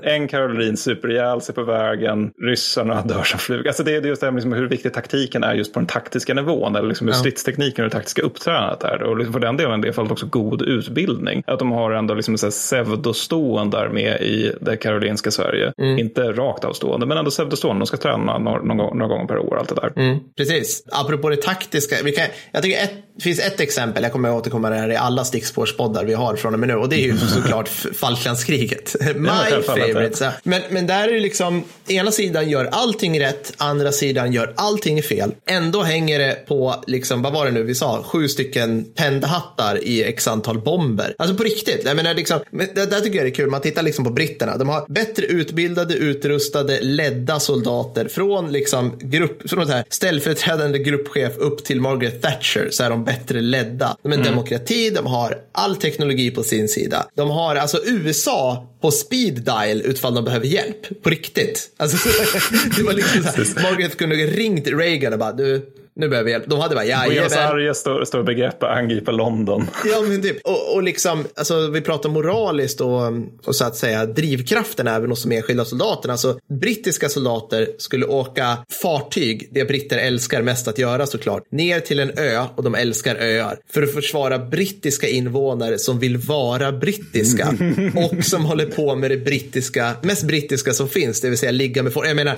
[0.04, 3.68] en karolin super ihjäl sig på vägen, ryssarna dör som flugor.
[3.68, 6.34] Alltså det, är just det här liksom hur viktig taktiken är just på den taktiska
[6.34, 7.20] nivån, eller liksom hur Ja.
[7.20, 9.04] stridstekniken och det taktiska uppträdandet är.
[9.04, 11.44] Och liksom för den delen, det fallet också god utbildning.
[11.48, 15.74] Att de har ändå liksom en pseudostående armé i det karolinska Sverige.
[15.78, 16.00] Mm.
[16.00, 17.82] Inte rakt avstående, men ändå pseudostående.
[17.82, 18.62] De ska träna några,
[18.94, 19.94] några gånger per år, allt det där.
[19.96, 20.84] Mm, precis.
[20.92, 21.96] Apropå det taktiska.
[22.04, 24.82] Vi kan, jag tycker ett, det finns ett exempel, jag kommer att återkomma till det
[24.82, 26.76] här i alla stickspårspoddar vi har från och med nu.
[26.76, 28.96] Och det är ju såklart Falklandskriget.
[29.16, 29.28] My
[29.66, 30.32] favorite.
[30.44, 31.45] Men, men där är det liksom,
[31.88, 35.32] ena sidan gör allting rätt, andra sidan gör allting fel.
[35.50, 40.04] Ändå hänger det på, liksom, vad var det nu vi sa, sju stycken pendahattar i
[40.04, 41.16] x antal bomber.
[41.18, 41.82] Alltså på riktigt.
[41.86, 44.58] Jag menar, liksom, det, där tycker jag det är kul, man tittar liksom på britterna.
[44.58, 51.38] De har bättre utbildade, utrustade, ledda soldater från liksom grupp, från så här ställföreträdande gruppchef
[51.38, 53.98] upp till Margaret Thatcher så är de bättre ledda.
[54.04, 57.08] De är en demokrati, de har all teknologi på sin sida.
[57.16, 61.04] De har alltså USA på speed dial utfall de behöver hjälp.
[61.04, 61.70] På riktigt.
[61.78, 62.10] Alltså,
[62.78, 66.32] det var liksom så här, Margaret kunde ringt Reagan och bara du, nu behöver vi
[66.32, 66.46] hjälp.
[66.48, 69.68] De hade bara, ja, Buenos Aires står, står begrepp att angripa London.
[69.86, 70.38] Ja, men typ.
[70.44, 73.02] Och, och liksom, alltså, vi pratar moraliskt och,
[73.46, 76.14] och så att säga drivkraften även hos de enskilda soldaterna.
[76.14, 82.00] Alltså, brittiska soldater skulle åka fartyg, det britter älskar mest att göra såklart, ner till
[82.00, 87.48] en ö och de älskar öar för att försvara brittiska invånare som vill vara brittiska
[87.96, 91.84] och som håller på med det brittiska, mest brittiska som finns, det vill säga ligga
[91.84, 92.08] med får.
[92.08, 92.32] Jag menar,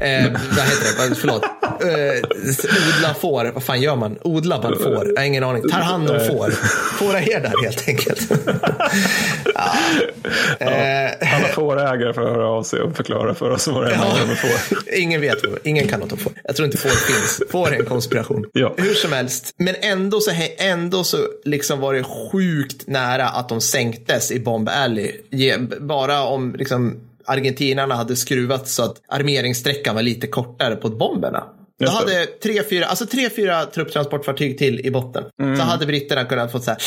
[0.00, 1.14] eh, vad heter det?
[1.14, 1.42] Förlåt.
[1.82, 2.22] Eh,
[2.98, 4.18] odla får, vad fan gör man?
[4.22, 5.06] Odlar man får?
[5.08, 5.68] Jag har ingen aning.
[5.68, 6.50] Tar hand om får.
[6.98, 8.20] Fåraherdar helt enkelt.
[9.54, 9.74] ja.
[10.66, 14.26] Eh, Alla fårägare får höra av sig och förklara för oss vad det är Ja.
[14.26, 14.78] med får.
[14.98, 16.32] Ingen vet, ingen kan något om får.
[16.44, 17.42] Jag tror inte får finns.
[17.50, 18.44] Får är en konspiration.
[18.52, 18.74] Ja.
[18.76, 23.60] Hur som helst, men ändå så, ändå så liksom var det sjukt nära att de
[23.60, 25.12] sänktes i Bomb Alley.
[25.80, 31.44] Bara om liksom argentinarna hade skruvat så att armeringssträckan var lite kortare på bomberna.
[31.78, 32.14] Då Just det.
[32.14, 35.24] hade tre, fyra, alltså tre, fyra trupptransportfartyg till i botten.
[35.42, 35.56] Mm.
[35.56, 36.78] Så hade britterna kunnat få så här,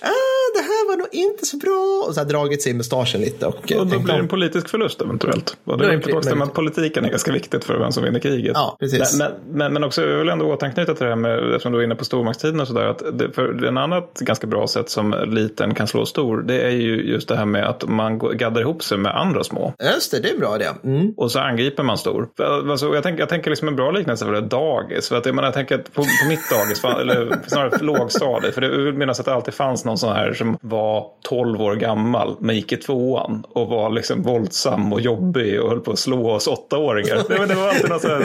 [0.00, 2.04] ah, det här var nog inte så bra.
[2.08, 3.46] Och så här dragit sig i mustaschen lite.
[3.46, 5.56] Och, eh, Och då blir det en politisk förlust eventuellt.
[5.64, 8.52] Och det är inte tillbaka att politiken är ganska viktigt för vem som vinner kriget.
[8.54, 9.18] Ja, precis.
[9.18, 11.84] Men, men, men, också, jag vill ändå återanknyta till det här med, eftersom du är
[11.84, 15.74] inne på stormaktstiden och sådär, att det, för en annat ganska bra sätt som liten
[15.74, 18.98] kan slå stor, det är ju just det här med att man gaddar ihop sig
[18.98, 19.74] med andra små.
[19.94, 20.74] Just det, det är bra det.
[20.84, 21.14] Mm.
[21.16, 22.28] Och så angriper man stor.
[22.70, 25.08] Alltså, jag, tänker, jag tänker liksom en bra liknelse för det dagis.
[25.08, 28.68] För att, jag, menar, jag tänker på, på mitt dagis, eller snarare lågstadiet, för det
[28.68, 30.97] vill minnas att det alltid fanns någon sån här som var
[31.28, 35.80] 12 år gammal men gick i tvåan och var liksom våldsam och jobbig och höll
[35.80, 37.22] på att slå oss åttaåringar.
[37.28, 38.18] Nej, men det var alltid någon sån här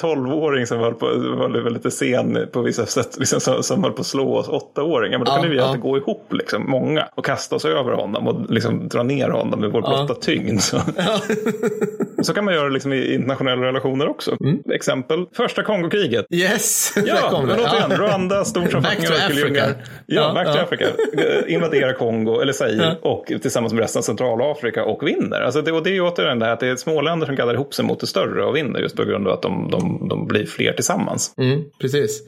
[0.00, 3.92] 12-åring som var, på, var var lite sen på vissa sätt, liksom, som, som höll
[3.92, 5.18] på att slå oss åttaåringar.
[5.18, 5.64] Men då Ja, kunde vi ja.
[5.64, 9.60] alltid gå ihop, liksom, många, och kasta oss över honom och liksom dra ner honom
[9.60, 10.60] med vår blotta tyngd.
[12.24, 12.34] Så.
[12.34, 14.36] Så kan man göra liksom i internationella relationer också.
[14.74, 16.26] Exempel, första Kongokriget.
[16.30, 17.62] Yes, Ja, kom men det.
[17.64, 17.96] återigen, Ja.
[17.96, 19.04] Rwanda, stort som fucking.
[19.06, 19.66] Africa.
[19.66, 19.72] Ja,
[20.06, 20.62] Ja, back to.
[20.62, 20.84] Africa.
[21.18, 25.40] Eh, Invadera Kongo, eller Zaire, och tillsammans med resten av Centralafrika och vinner.
[25.40, 27.36] Alltså det, och det är ju återigen det här att det är små länder som
[27.36, 30.08] gaddar ihop sig mot det större och vinner just på grund av att de, de,
[30.08, 31.34] de blir fler tillsammans.
[31.38, 32.22] Mm, precis.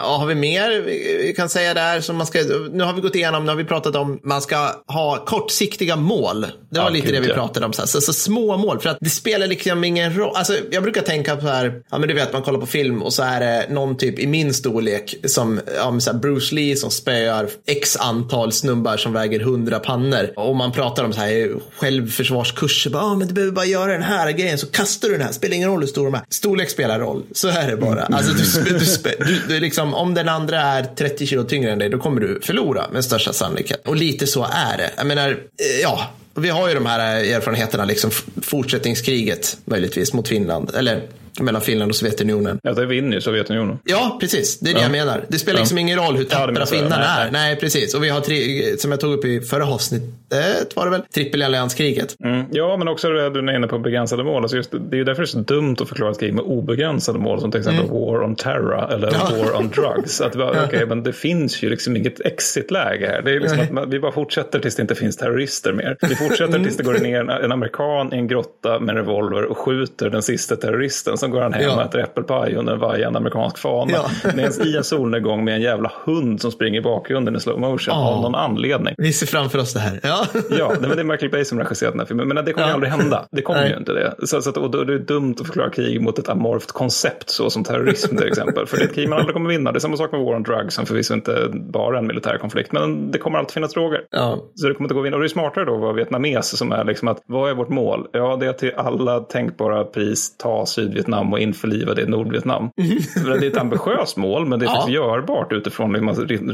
[0.00, 0.80] Ja, har vi mer
[1.26, 2.00] vi kan säga där?
[2.00, 2.38] Som man ska,
[2.72, 6.40] nu har vi gått igenom, nu har vi pratat om man ska ha kortsiktiga mål.
[6.40, 7.72] Det var Ja, lite det vi pratade om.
[7.72, 8.80] Så, så, så små mål.
[8.80, 10.32] För att det spelar liksom ingen roll.
[10.36, 13.02] Alltså, jag brukar tänka på så här, ja men du vet man kollar på film
[13.02, 16.90] och så är det någon typ i min storlek som ja, så Bruce Lee som
[16.90, 20.30] spöar x antal snubbar som väger 100 pannor.
[20.36, 22.90] Och man pratar om så här självförsvarskurser.
[22.90, 25.32] Bara, ah, men du behöver bara göra den här grejen så kastar du den här.
[25.32, 26.22] Spelar ingen roll hur stor de är.
[26.30, 27.22] Storlek spelar roll.
[27.32, 28.02] Så är det bara.
[28.02, 28.78] Alltså, du, du,
[29.24, 32.20] du, du liksom, Liksom, om den andra är 30 kilo tyngre än dig, då kommer
[32.20, 33.88] du förlora med största sannolikhet.
[33.88, 34.90] Och lite så är det.
[34.96, 36.10] Jag menar, eh, ja.
[36.34, 38.10] Vi har ju de här eh, erfarenheterna, liksom
[38.42, 40.74] fortsättningskriget möjligtvis mot Finland.
[40.74, 41.02] Eller
[41.40, 42.60] mellan Finland och Sovjetunionen.
[42.62, 43.78] Ja, det vinner ju Sovjetunionen.
[43.84, 44.58] Ja, precis.
[44.58, 44.84] Det är det ja.
[44.84, 45.24] jag menar.
[45.28, 47.30] Det spelar liksom ingen roll hur tappra ja, finnarna är.
[47.30, 47.94] Nej, precis.
[47.94, 52.16] Och vi har, tre, som jag tog upp i förra avsnittet, var det väl, trippelallianskriget.
[52.24, 52.44] Mm.
[52.50, 54.42] Ja, men också det du är inne på begränsade mål.
[54.42, 56.44] Alltså just, det är ju därför det är så dumt att förklara ett krig med
[56.44, 58.00] obegränsade mål, som till exempel mm.
[58.00, 59.44] War on Terror eller ja.
[59.44, 60.20] War on Drugs.
[60.20, 63.22] Att, okay, men det finns ju liksom inget exit-läge här.
[63.22, 65.96] Det är liksom att man, vi bara fortsätter tills det inte finns terrorister mer.
[66.00, 69.44] Vi fortsätter tills det går ner en, en amerikan i en grotta med en revolver
[69.44, 71.18] och skjuter den sista terroristen.
[71.22, 73.92] Sen går han hem och äter äppelpaj under en vajande amerikansk fana.
[73.92, 74.64] Ja.
[74.64, 78.06] I en solnedgång med en jävla hund som springer i bakgrunden i slow motion oh.
[78.06, 78.94] av någon anledning.
[78.98, 80.00] Vi ser framför oss det här.
[80.02, 80.26] Ja,
[80.58, 82.28] ja det, är Michael Bay som regisserat den här filmen.
[82.28, 82.68] Men det kommer ja.
[82.68, 83.26] ju aldrig hända.
[83.30, 84.26] Det kommer ju inte det.
[84.26, 87.30] Så, så att, och då är det dumt att förklara krig mot ett amorft koncept
[87.30, 88.66] så som terrorism till exempel.
[88.66, 89.72] För det är ett krig man aldrig kommer vinna.
[89.72, 92.72] Det är samma sak med War on Drugs som förvisso inte bara en militär konflikt.
[92.72, 94.00] Men det kommer alltid finnas droger.
[94.10, 94.38] Ja.
[94.54, 95.16] Så det kommer inte gå att vinna.
[95.16, 97.68] Och det är smartare då att vara vietnames som är liksom att vad är vårt
[97.68, 98.08] mål?
[98.12, 102.70] Ja, det är till alla tänkbara pris ta Sydvietnam och införliva det i Nordvietnam.
[102.80, 102.98] Mm.
[103.40, 104.88] Det är ett ambitiöst mål, men det är ja.
[104.90, 105.96] görbart utifrån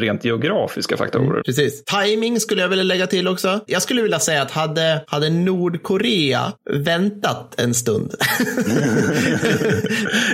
[0.01, 1.25] rent geografiska faktorer.
[1.25, 1.85] Mm, precis.
[1.85, 3.61] Timing skulle jag vilja lägga till också.
[3.67, 8.15] Jag skulle vilja säga att hade, hade Nordkorea väntat en stund.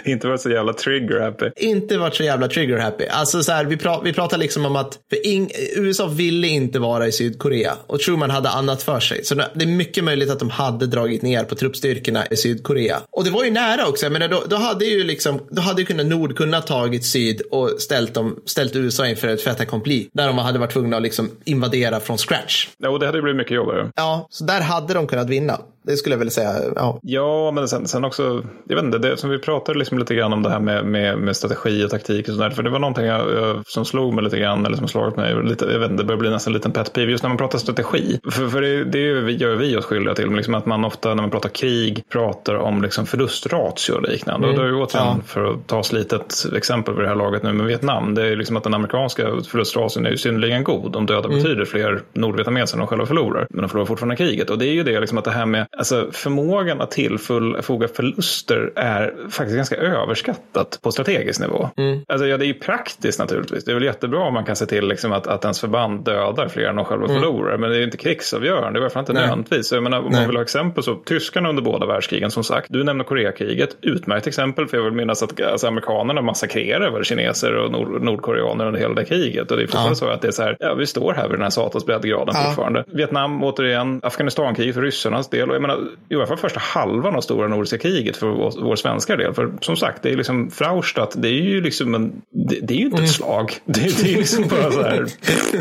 [0.05, 1.51] inte varit så jävla trigger happy.
[1.57, 3.05] Inte varit så jävla trigger happy.
[3.07, 7.07] Alltså så här, vi, pra vi pratar liksom om att in, USA ville inte vara
[7.07, 9.25] i Sydkorea och Truman hade annat för sig.
[9.25, 13.01] Så det är mycket möjligt att de hade dragit ner på truppstyrkorna i Sydkorea.
[13.11, 14.11] Och det var ju nära också.
[14.15, 17.71] Menar, då, då hade ju liksom, då hade ju kunnat Nord kunnat tagit Syd och
[17.79, 20.09] ställt, dem, ställt USA inför ett fait accompli.
[20.13, 22.69] Där de hade varit tvungna att liksom invadera från scratch.
[22.79, 23.91] Ja, och det hade blivit mycket jobbigare.
[23.97, 25.61] Ja, så där hade de kunnat vinna.
[25.87, 26.53] Det skulle jag väl säga.
[26.77, 30.15] Ja, ja men sen, sen också, jag vet inte, det, som vi pratade liksom lite
[30.15, 32.51] grann om det här med, med, med strategi och taktik och sådär.
[32.51, 35.45] För det var någonting jag, jag, som slog mig lite grann, eller som slagit mig
[35.45, 37.39] lite, jag vet inte, det börjar bli nästan en liten pet peeve just när man
[37.39, 38.21] pratar strategi.
[38.31, 38.99] För, för det, det
[39.33, 42.83] gör vi oss skyldiga till, liksom att man ofta när man pratar krig pratar om
[42.83, 44.49] liksom förlustratio och liknande.
[44.49, 44.51] Mm.
[44.51, 45.23] Och då är det återigen, ja.
[45.27, 48.37] för att ta ett litet exempel på det här laget nu med Vietnam, det är
[48.37, 50.93] liksom att den amerikanska förlustration är ju synnerligen god.
[50.93, 51.43] De döda mm.
[51.43, 53.47] betyder fler nordvietnameser än de själva förlorar.
[53.51, 54.51] Men de förlorar fortfarande kriget.
[54.51, 58.73] Och det är ju det liksom att det här med alltså, förmågan att tillfoga förluster
[58.77, 61.71] är faktiskt ganska överskattat på strategisk nivå.
[61.77, 62.01] Mm.
[62.09, 63.65] Alltså, ja, det är ju praktiskt naturligtvis.
[63.65, 66.49] Det är väl jättebra om man kan se till liksom, att, att ens förband dödar
[66.49, 67.17] fler än de själva mm.
[67.17, 67.59] förlorar.
[67.59, 69.73] Men det är ju inte krigsavgörande, i alla fall inte nödvändigtvis.
[69.73, 70.01] om Nej.
[70.01, 72.67] man vill ha exempel så tyskarna under båda världskrigen som sagt.
[72.71, 74.67] Du nämner Koreakriget, utmärkt exempel.
[74.67, 78.95] För jag vill minnas att alltså, amerikanerna massakrerade väl kineser och nord nordkoreaner under hela
[78.95, 79.51] det kriget.
[79.51, 79.95] Och det är fortfarande ja.
[79.95, 82.35] så att det är så här, ja vi står här vid den här satans breddgraden
[82.35, 82.45] ja.
[82.45, 82.85] fortfarande.
[82.87, 85.51] Vietnam återigen, Afghanistankriget för ryssarnas del.
[85.51, 88.77] Och jag menar, i alla fall första halvan av stora nordiska kriget för vår, vår
[88.77, 89.35] svenska del.
[89.35, 92.79] För som sagt, det är liksom Fraustadt, det är ju liksom en, det, det är
[92.79, 93.09] ju inte ett mm.
[93.09, 93.53] slag.
[93.65, 95.07] Det, det är liksom bara så här,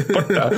[0.13, 0.51] borta.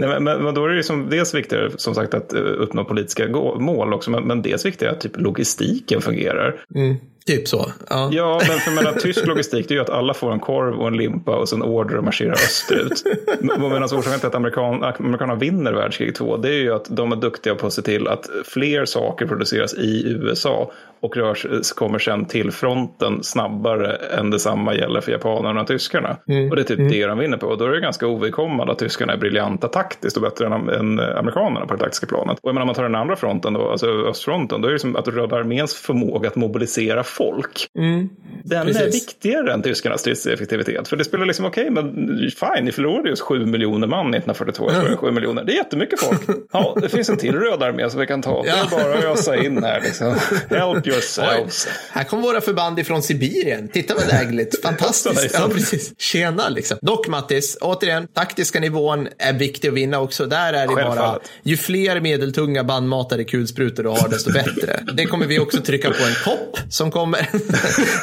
[0.00, 3.28] Nej, men, men, då är det liksom dels viktigare som sagt att eh, uppnå politiska
[3.58, 6.64] mål också, men, men dels viktigare att typ logistiken fungerar.
[6.74, 6.96] Mm.
[7.26, 7.72] Typ så.
[7.90, 10.80] Ja, ja men för menar, tysk logistik det är ju att alla får en korv
[10.80, 13.04] och en limpa och sen order och marscherar österut.
[13.40, 17.16] Medan orsaken till att amerikan, amerikanerna vinner världskrig 2 det är ju att de är
[17.16, 22.24] duktiga på att se till att fler saker produceras i USA och rör, kommer sen
[22.24, 26.16] till fronten snabbare än detsamma gäller för japanerna och tyskarna.
[26.28, 26.50] Mm.
[26.50, 26.92] Och det är typ mm.
[26.92, 27.46] det de vinner på.
[27.46, 31.00] Och då är det ganska ovidkommande att tyskarna är briljanta taktiskt och bättre än, än
[31.00, 32.38] amerikanerna på det taktiska planet.
[32.42, 35.08] Och om man tar den andra fronten då, alltså östfronten, då är det som att
[35.08, 37.66] Röda arméns förmåga att mobilisera folk.
[37.78, 38.08] Mm.
[38.44, 38.82] Den Precis.
[38.82, 40.88] är viktigare än tyskarnas stridseffektivitet.
[40.88, 44.70] För det spelar liksom okej, okay, men fine, ni förlorade just sju miljoner man 1942.
[44.70, 44.96] Mm.
[44.96, 45.44] 7 miljoner.
[45.44, 46.20] Det är jättemycket folk.
[46.52, 48.42] Ja, det finns en till röd armé som vi kan ta.
[48.42, 50.14] Det är bara att ösa in här liksom.
[50.50, 50.86] Help
[51.18, 51.46] Oj,
[51.90, 53.68] här kommer våra förband ifrån Sibirien.
[53.68, 54.62] Titta vad lägligt.
[54.62, 55.30] Fantastiskt.
[55.32, 55.92] ja, precis.
[55.98, 56.78] Tjena liksom.
[56.82, 60.26] Dock Mattis, återigen, taktiska nivån är viktig att vinna också.
[60.26, 64.80] Där är det bara, ju fler medeltunga bandmatade kulsprutor du har, desto bättre.
[64.94, 67.28] Det kommer vi också trycka på en kopp som kommer kommer...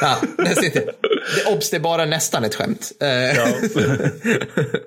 [0.00, 0.84] ja, nästan inte.
[1.36, 2.92] Det, obs, det är bara nästan ett skämt.
[3.00, 3.08] Eh,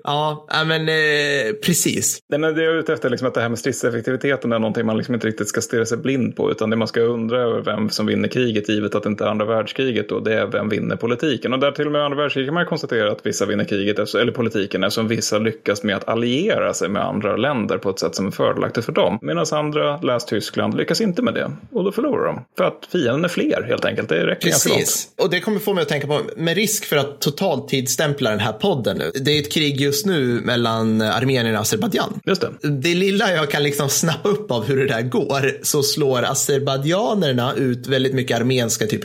[0.04, 2.20] ja, ja men eh, precis.
[2.30, 4.86] Nej, men det jag är ute efter liksom att det här med stridseffektiviteten är någonting
[4.86, 6.52] man liksom inte riktigt ska stirra sig blind på.
[6.52, 9.28] Utan det man ska undra över vem som vinner kriget, givet att det inte är
[9.28, 10.10] andra världskriget.
[10.10, 11.54] Då, det är vem vinner politiken.
[11.54, 14.32] Och där till och med andra världskriget kan man konstatera att vissa vinner kriget, eller
[14.32, 18.28] politiken, eftersom vissa lyckas med att alliera sig med andra länder på ett sätt som
[18.28, 19.20] är fördelaktigt för dem.
[19.22, 21.52] Medan andra, läs Tyskland, lyckas inte med det.
[21.72, 22.46] Och då förlorar de.
[22.58, 24.10] För att fienden är fler helt enkelt.
[24.10, 25.10] Det räcker Precis.
[25.18, 28.40] Och det kommer få mig att tänka på, med risk för att totalt tidstämpla den
[28.40, 29.12] här podden nu.
[29.16, 32.20] Det är ett krig just nu mellan Armenien och Azerbajdzjan.
[32.26, 32.70] Just det.
[32.70, 37.54] Det lilla jag kan liksom snappa upp av hur det där går så slår azerbajdzjanerna
[37.54, 39.04] ut väldigt mycket armenska typ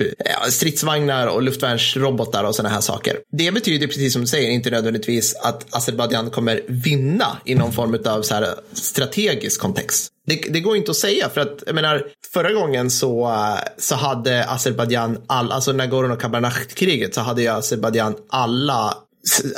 [0.48, 3.16] stridsvagnar och luftvärnsrobotar och sådana här saker.
[3.32, 7.98] Det betyder precis som du säger inte nödvändigtvis att Azerbajdzjan kommer vinna i någon form
[8.04, 10.12] av så här strategisk kontext.
[10.28, 13.34] Det, det går inte att säga för att jag menar förra gången så,
[13.78, 18.94] så hade Azerbajdzjan all, alltså Nagorno-Karabach-kriget så hade ju Azerbajdzjan alla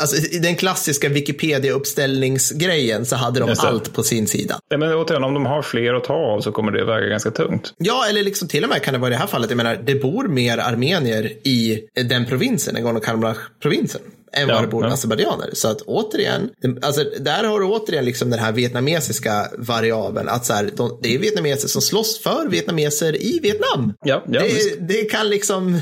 [0.00, 4.58] Alltså, I den klassiska Wikipedia-uppställningsgrejen så hade de allt på sin sida.
[4.68, 7.30] Ja, men återigen, om de har fler att ta av så kommer det väga ganska
[7.30, 7.74] tungt.
[7.78, 9.50] Ja, eller liksom till och med kan det vara i det här fallet.
[9.50, 14.00] Jag menar, det bor mer armenier i den provinsen, Nagorno-Karabach-provinsen
[14.32, 14.92] än vad det bor ja.
[14.92, 15.50] azerbajdzjaner.
[15.52, 16.50] Så att återigen,
[16.82, 20.28] alltså, där har du återigen liksom den här vietnamesiska variabeln.
[20.28, 23.92] Att så här, de, det är vietnameser som slåss för vietnameser i Vietnam.
[24.04, 25.72] Ja, ja, det, det kan liksom...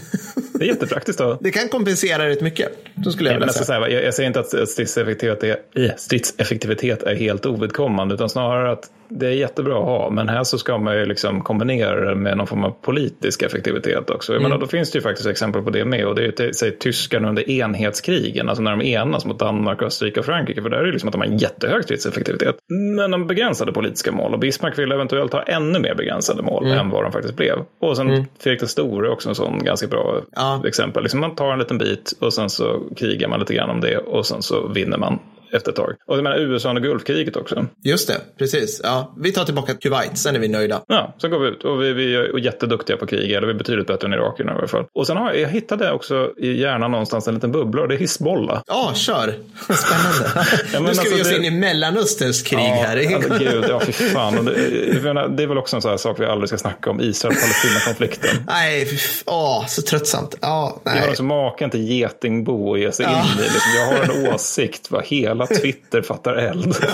[0.53, 1.18] det är jättepraktiskt.
[1.18, 1.38] Då.
[1.40, 2.68] Det kan kompensera rätt mycket.
[3.05, 3.64] Så skulle jag, vilja säga.
[3.64, 3.88] säga.
[3.88, 5.44] Jag, jag säger inte att stridseffektivitet
[5.74, 10.44] är, stridseffektivitet är helt ovidkommande, utan snarare att det är jättebra att ha, men här
[10.44, 14.32] så ska man ju liksom kombinera det med någon form av politisk effektivitet också.
[14.32, 14.50] Jag mm.
[14.50, 16.78] menar, då finns det ju faktiskt exempel på det med och det är ju säg,
[16.78, 20.84] tyskarna under enhetskrigen, alltså när de enas mot Danmark, Österrike och Frankrike, för där är
[20.84, 22.56] det liksom att de har en jättehög stridseffektivitet.
[22.96, 26.78] Men de begränsade politiska mål och Bismarck ville eventuellt ha ännu mer begränsade mål mm.
[26.78, 27.59] än vad de faktiskt blev.
[27.80, 28.24] Och sen mm.
[28.38, 30.62] Fredrik den store är också en sån ganska bra ja.
[30.66, 31.02] exempel.
[31.02, 33.98] Liksom man tar en liten bit och sen så krigar man lite grann om det
[33.98, 35.18] och sen så vinner man
[35.53, 35.94] efter ett tag.
[36.07, 37.66] Och jag menar USA under Gulfkriget också.
[37.84, 38.80] Just det, precis.
[38.84, 40.82] Ja, vi tar tillbaka Kuwait, sen är vi nöjda.
[40.88, 43.59] Ja, sen går vi ut och vi, vi är jätteduktiga på krig, eller vi är
[43.59, 44.84] betydligt bättre än irakierna i alla fall.
[44.94, 47.94] Och sen har jag, jag hittade också i hjärnan någonstans en liten bubbla och det
[47.94, 48.62] är Hizbollah.
[48.66, 49.34] Ja, kör.
[49.61, 50.30] Spännande.
[50.72, 51.36] ja, nu ska alltså, vi oss det...
[51.36, 53.14] in i Mellanösterns krig ja, här.
[53.14, 54.44] Alltså, gud, ja fy fan.
[54.44, 58.30] Det, det är väl också en sån här sak vi aldrig ska snacka om, Israel-Palestina-konflikten.
[58.46, 58.88] nej,
[59.26, 60.36] åh, så tröttsamt.
[60.40, 60.94] Ja, nej.
[60.94, 63.42] Jag har alltså maken till getingbo att ge sig in i.
[63.42, 66.76] Liksom, jag har en åsikt, vad hela Twitter fattar eld.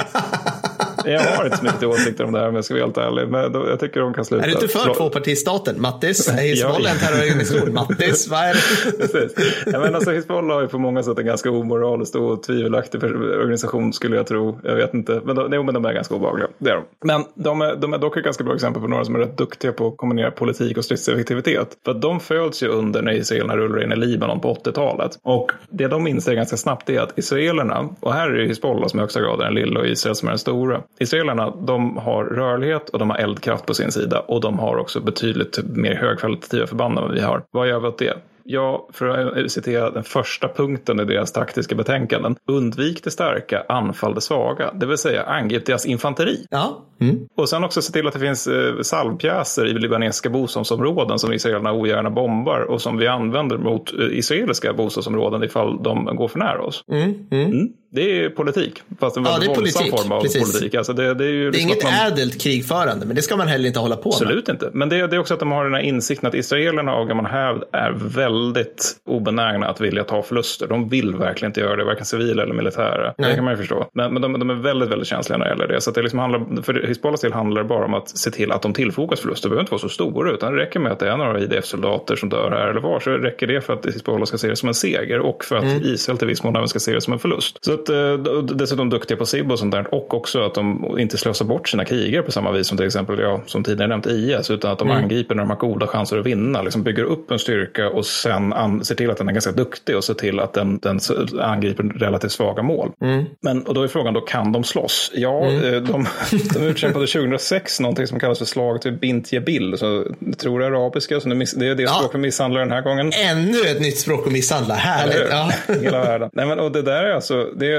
[1.07, 3.28] Jag har inte så mycket åsikter om det här om jag ska vara helt ärlig.
[3.28, 4.45] Men jag tycker de kan sluta.
[4.45, 5.80] Är du inte för tvåpartistaten?
[5.80, 7.74] Mattis, är Hizbollah en terrororganisation?
[7.74, 8.99] Mattis, vad är det?
[8.99, 9.32] Precis.
[9.66, 13.92] Ja, men alltså, Hizbollah har ju på många sätt en ganska omoralisk och tvivelaktig organisation
[13.92, 14.61] skulle jag tro.
[14.64, 15.20] Jag vet inte.
[15.24, 16.49] Men de, men de är ganska obehagliga.
[16.59, 16.84] Det är de.
[17.05, 19.38] Men de är, de är dock ett ganska bra exempel på några som är rätt
[19.38, 21.68] duktiga på att kombinera politik och stridseffektivitet.
[21.84, 25.18] För att de föds ju under när israelerna rullar in i Libanon på 80-talet.
[25.22, 29.01] Och det de inser ganska snabbt är att israelerna, och här är det Hizbollah som
[29.01, 30.82] i högsta grad är den lilla och Israel som är den stora.
[30.99, 35.01] Israelerna de har rörlighet och de har eldkraft på sin sida och de har också
[35.01, 37.45] betydligt mer högkvalitativa förband än vad vi har.
[37.51, 38.14] Vad gör vi åt det?
[38.47, 42.37] Ja, för att citera den första punkten i deras taktiska betänkanden.
[42.47, 44.72] Undvik det starka, anfall det svaga.
[44.72, 46.47] Det vill säga angrip deras infanteri.
[46.51, 46.85] Ja.
[47.01, 47.28] Mm.
[47.35, 51.72] Och sen också se till att det finns eh, salvpjäser i libanesiska bostadsområden som israelerna
[51.72, 56.62] ogärna bombar och som vi använder mot eh, israeliska bostadsområden ifall de går för nära
[56.62, 56.85] oss.
[56.89, 57.14] Mm.
[57.30, 57.68] Mm.
[57.95, 60.01] Det är politik, fast en väldigt ja, våldsam politik.
[60.01, 60.53] form av Precis.
[60.53, 60.74] politik.
[60.74, 61.92] Alltså det, det, är ju det är liksom inget man...
[61.92, 64.55] ädelt krigförande, men det ska man heller inte hålla på Absolut med.
[64.55, 64.70] Inte.
[64.72, 67.26] Men det, det, är också att de har den här insikten att israelerna av gammal
[67.26, 70.66] hävd är väldigt obenägna att vilja ta förluster.
[70.66, 73.14] De vill verkligen inte göra det, varken civila eller militära.
[73.18, 73.30] Nej.
[73.30, 73.90] Det kan man ju förstå.
[73.95, 75.80] Men, men de, de, är väldigt, väldigt känsliga när det gäller det.
[75.80, 78.62] Så det liksom handlar, för Hizbollahs del handlar det bara om att se till att
[78.62, 79.49] de tillfogas förluster.
[79.49, 82.16] Det behöver inte vara så stora, utan det räcker med att det är några IDF-soldater
[82.16, 83.01] som dör här eller var.
[83.01, 85.64] Så räcker det för att Hizbollah ska se det som en seger och för att
[85.64, 85.82] mm.
[85.82, 87.64] Israel till viss mån även ska se det som en förlust.
[87.64, 89.95] Så att, eh, dessutom duktiga på SIB och sånt där.
[89.95, 93.18] Och också att de inte slösar bort sina krigare på samma vis som till exempel,
[93.18, 94.51] ja, som tidigare nämnt, IS.
[94.51, 95.03] Utan att de mm.
[95.03, 96.62] angriper när de har goda chanser att vinna.
[96.62, 99.97] Liksom bygger upp en styrka och sen an, ser till att den är ganska duktig
[99.97, 101.01] och ser till att den, den
[101.41, 102.93] angriper relativt svaga mål.
[103.01, 103.24] Mm.
[103.41, 105.12] Men och då är frågan, då kan de slåss?
[105.14, 105.74] Ja, mm.
[105.74, 106.07] Eh, de,
[106.55, 109.78] de utkämpade 2006 någonting som kallas för slaget vid Bint Jebil.
[109.78, 111.89] Så, jag tror det är arabiska, så det är det ja.
[111.89, 113.12] språk vi misshandlar den här gången.
[113.30, 115.28] Ännu ett nytt språk att misshandla, härligt.
[115.30, 115.51] Ja.
[115.82, 116.30] Hela världen.
[116.32, 117.73] Nej, men, och det där är alltså, det,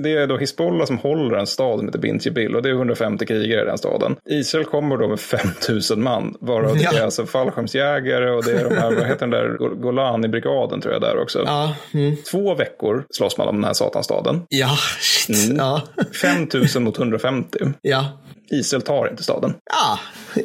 [0.00, 2.72] det är då Hizbollah som håller en stad som heter Bint Jebil och det är
[2.72, 4.16] 150 krigare i den staden.
[4.30, 6.90] Israel kommer då med 5000 man, varav ja.
[6.90, 10.92] det är alltså fallskärmsjägare och det är de här, vad heter den där, Golani-brigaden tror
[10.92, 11.42] jag där också.
[11.46, 11.74] Ja.
[11.94, 12.16] Mm.
[12.30, 14.42] Två veckor slåss man om den här satanstaden.
[14.48, 15.46] Ja, shit.
[15.46, 15.56] Mm.
[15.56, 15.82] Ja.
[16.22, 17.58] 5000 mot 150.
[17.82, 18.04] Ja.
[18.50, 19.54] Israel tar inte staden.
[19.64, 19.98] Ja.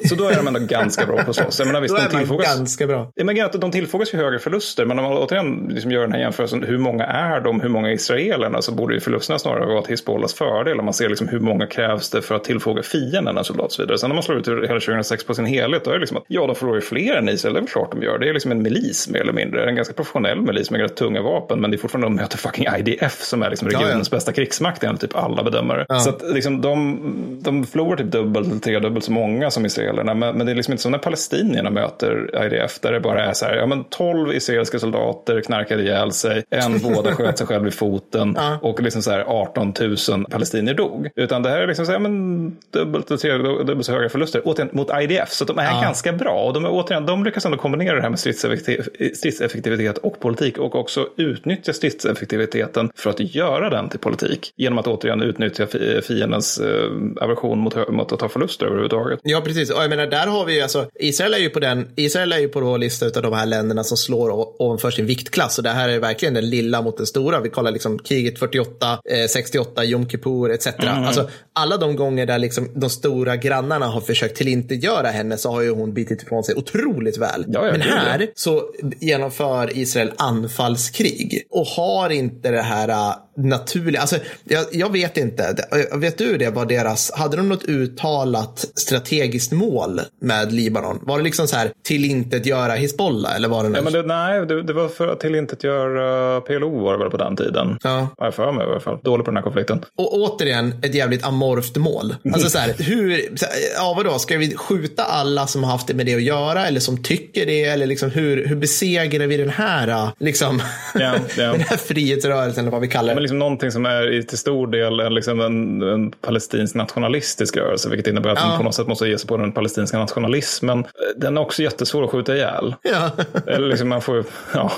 [0.10, 1.60] Så då är de ändå ganska bra på att slåss.
[1.60, 3.12] Jag menar, visst, då är de tillfogas, ganska bra.
[3.16, 6.12] Jag menar att de tillfogas ju högre förluster, men om man återigen liksom gör den
[6.12, 9.82] här jämförelsen, hur många är de, hur många israelerna, så borde ju förlusterna snarare vara
[9.82, 10.80] till Hizbollahs fördel.
[10.80, 13.72] Om man ser liksom hur många krävs det för att tillfoga fienden en soldat och
[13.72, 13.97] så vidare.
[13.97, 16.24] Sen när man slår ut hela 2006 på sin helhet, då är det liksom att
[16.28, 18.20] ja, de förlorar ju fler än Israel, det är väl klart de gör.
[18.20, 21.22] Det är liksom en milis mer eller mindre, en ganska professionell milis med ganska tunga
[21.22, 24.18] vapen, men det är fortfarande de möter fucking IDF som är liksom regionens ja, ja.
[24.18, 25.86] bästa krigsmakt enligt typ alla bedömare.
[25.89, 25.99] Ja.
[25.99, 26.99] Så att liksom de,
[27.41, 30.14] de förlorar typ dubbelt, tredubbelt så många som israelerna.
[30.14, 33.34] Men, men, det är liksom inte som när palestinierna möter IDF där det bara är
[33.34, 37.68] så här, ja men 12 israeliska soldater knarkade ihjäl sig, en båda sköt sig själv
[37.68, 38.60] i foten ja.
[38.62, 39.74] och liksom så här 18
[40.10, 41.10] 000 palestinier dog.
[41.16, 43.20] Utan det här är liksom så här, men dubbelt och
[43.66, 45.30] dubbelt så höga förluster återigen, mot IDF.
[45.30, 45.82] Så de är ja.
[45.82, 50.20] ganska bra och de, är, återigen, de lyckas ändå kombinera det här med stridseffektivitet och
[50.20, 55.68] politik och också utnyttja stridseffektiviteten för att göra den till politik genom att återigen utnyttja
[56.04, 56.91] fiendens eh,
[57.22, 59.20] aversion mot, mot att ta förluster överhuvudtaget.
[59.24, 59.70] Ja, precis.
[59.70, 62.40] Och jag menar, där har vi ju alltså, Israel är ju på den, Israel är
[62.40, 65.58] ju på vår lista av de här länderna som slår ovanför sin viktklass.
[65.58, 67.40] Och det här är verkligen den lilla mot den stora.
[67.40, 70.68] Vi kollar liksom kriget 48, eh, 68, Jom Kippur etc.
[70.68, 71.04] Mm.
[71.04, 75.62] Alltså, alla de gånger där liksom de stora grannarna har försökt tillintetgöra henne så har
[75.62, 77.46] ju hon bitit ifrån sig otroligt väl.
[77.48, 78.64] Ja, Men här så
[79.00, 85.56] genomför Israel anfallskrig och har inte det här uh, naturliga, alltså jag, jag, vet inte,
[85.94, 91.00] vet du det vad deras, hade de något uttalat strategiskt mål med Libanon?
[91.02, 93.78] Var det liksom så här tillintetgöra Hizbollah eller var det?
[93.78, 97.18] Ja, men det, nej, det, det, var för att tillintetgöra PLO var det väl på
[97.18, 97.78] den tiden.
[97.84, 98.08] Ja.
[98.18, 99.00] Har jag för mig i alla fall.
[99.04, 99.86] Dålig på den här konflikten.
[99.98, 102.16] Och återigen ett jävligt amorft mål.
[102.34, 103.30] Alltså så här, hur,
[103.76, 106.80] ja vadå, ska vi skjuta alla som har haft det med det att göra eller
[106.80, 110.62] som tycker det eller liksom hur, hur besegrar vi den här, liksom,
[110.94, 111.44] ja, ja.
[111.52, 113.22] den här frihetsrörelsen eller vad vi kallar det?
[113.22, 118.30] liksom någonting som är till stor del liksom en, en palestinsk nationalistisk rörelse, vilket innebär
[118.30, 118.47] att ja.
[118.47, 120.86] man på något sätt måste ge sig på den palestinska nationalismen.
[121.16, 122.76] Den är också jättesvår att skjuta ihjäl.
[122.82, 123.11] Ja.
[123.47, 124.72] Eller liksom man får, ja,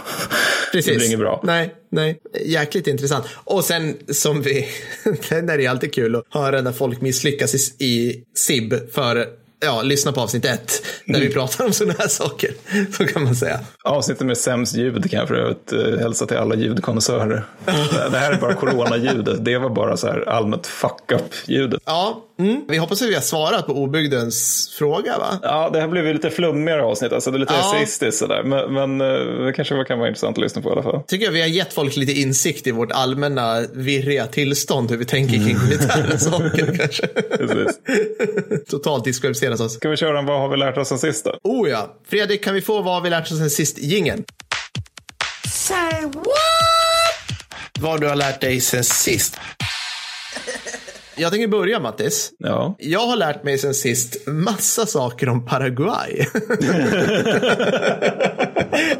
[0.71, 0.85] Precis.
[0.91, 1.41] det blir inget bra.
[1.43, 3.25] Nej, nej, jäkligt intressant.
[3.33, 4.67] Och sen som vi,
[5.29, 9.27] den är det alltid kul att höra när folk misslyckas i, i SIB för
[9.65, 11.33] ja, lyssna på avsnitt ett när vi mm.
[11.33, 12.51] pratar om sådana här saker.
[12.97, 13.59] Så kan man säga.
[13.83, 17.45] Avsnittet med sämst ljud kan jag för övrigt uh, hälsa till alla ljudkonnässörer.
[18.11, 19.45] det här är bara corona-ljudet.
[19.45, 21.81] Det var bara så här allmänt fuck up-ljudet.
[21.85, 22.65] Ja, mm.
[22.67, 25.39] vi hoppas att vi har svarat på obygdens fråga va?
[25.43, 27.59] Ja, det här blev ju lite flummigare avsnitt, alltså det är lite ja.
[27.59, 28.43] essayistiskt sådär.
[28.43, 31.01] Men, men uh, det kanske kan vara intressant att lyssna på i alla fall.
[31.07, 35.05] Tycker jag vi har gett folk lite insikt i vårt allmänna virriga tillstånd, hur vi
[35.05, 37.07] tänker kring militära saker kanske.
[38.69, 39.73] Totalt diskvalificerat oss.
[39.73, 41.39] Ska vi köra en Vad har vi lärt oss sen sist då?
[41.43, 41.95] Oh ja.
[42.07, 44.23] Fredrik, kan vi få Vad har vi lärt oss sen sist gingen?
[45.53, 46.25] Say what?
[47.79, 49.39] Vad du har lärt dig sen sist?
[51.17, 52.31] Jag tänker börja Mattis.
[52.39, 52.75] Ja.
[52.79, 56.19] Jag har lärt mig sen sist massa saker om Paraguay.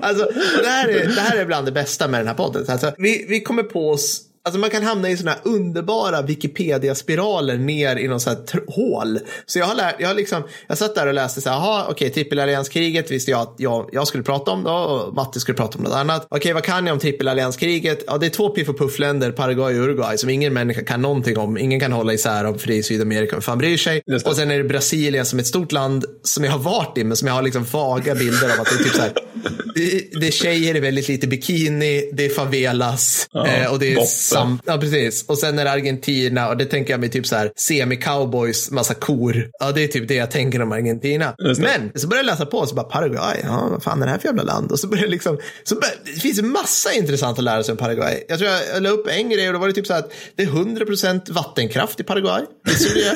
[0.02, 0.30] alltså,
[0.62, 2.66] det här, är, det här är bland det bästa med den här podden.
[2.68, 7.58] Alltså, vi, vi kommer på oss Alltså man kan hamna i sådana här underbara Wikipedia-spiraler
[7.58, 9.20] ner i någon sån här hål.
[9.46, 11.84] Så jag har lärt, jag har liksom, jag satt där och läste så här, jaha,
[11.84, 15.58] okej, okay, trippelallianskriget visste jag att jag, jag skulle prata om då och Matti skulle
[15.58, 16.26] prata om något annat.
[16.26, 18.04] Okej, okay, vad kan jag om trippelallianskriget?
[18.08, 21.38] Ja, det är två piff och puffländer, Paraguay och Uruguay, som ingen människa kan någonting
[21.38, 21.58] om.
[21.58, 24.02] Ingen kan hålla isär dem för det är Sydamerika, fan bryr sig?
[24.26, 27.04] Och sen är det Brasilien som är ett stort land som jag har varit i,
[27.04, 29.14] men som jag har liksom vaga bilder av att det är typ så här,
[29.76, 33.94] det, det är tjejer i väldigt lite bikini, det är favelas ja, eh, och det
[33.94, 34.06] är
[34.40, 35.26] sam, ja, precis.
[35.28, 38.94] Och sen är det Argentina och det tänker jag mig typ så här semi-cowboys, massa
[38.94, 39.50] kor.
[39.60, 41.36] Ja, det är typ det jag tänker om Argentina.
[41.40, 44.12] Men så börjar jag läsa på och så bara Paraguay, ja, vad fan är det
[44.12, 44.72] här för jävla land?
[44.72, 47.78] Och så börjar jag liksom, så börjar, det finns massa intressant att lära sig om
[47.78, 48.24] Paraguay.
[48.28, 50.12] Jag tror jag la upp en grej och då var det typ så här att
[50.36, 52.42] det är 100% vattenkraft i Paraguay.
[52.64, 53.16] Visste du det?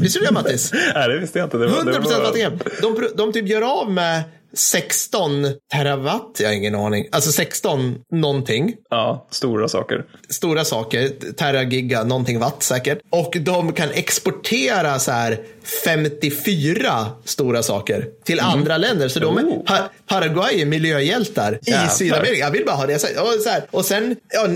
[0.00, 0.72] Visste du det Mattis?
[0.94, 1.56] Nej, det visste jag inte.
[1.56, 2.22] Det var, 100% det var...
[2.22, 2.82] vattenkraft.
[2.82, 4.22] De, de typ gör av med
[4.54, 7.06] 16 terawatt, jag har ingen aning.
[7.12, 8.74] Alltså 16 någonting.
[8.90, 10.04] Ja, stora saker.
[10.28, 12.98] Stora saker, teragiga, någonting watt säkert.
[13.10, 15.40] Och de kan exportera så här
[15.84, 18.50] 54 stora saker till mm.
[18.50, 19.08] andra länder.
[19.08, 19.64] Så de är, oh.
[19.64, 21.86] pa Paraguay är miljöhjältar Jävlar.
[21.86, 22.38] i Sydamerika.
[22.38, 23.20] Jag vill bara ha det sagt.
[23.20, 24.48] Och, så här, och sen, ja,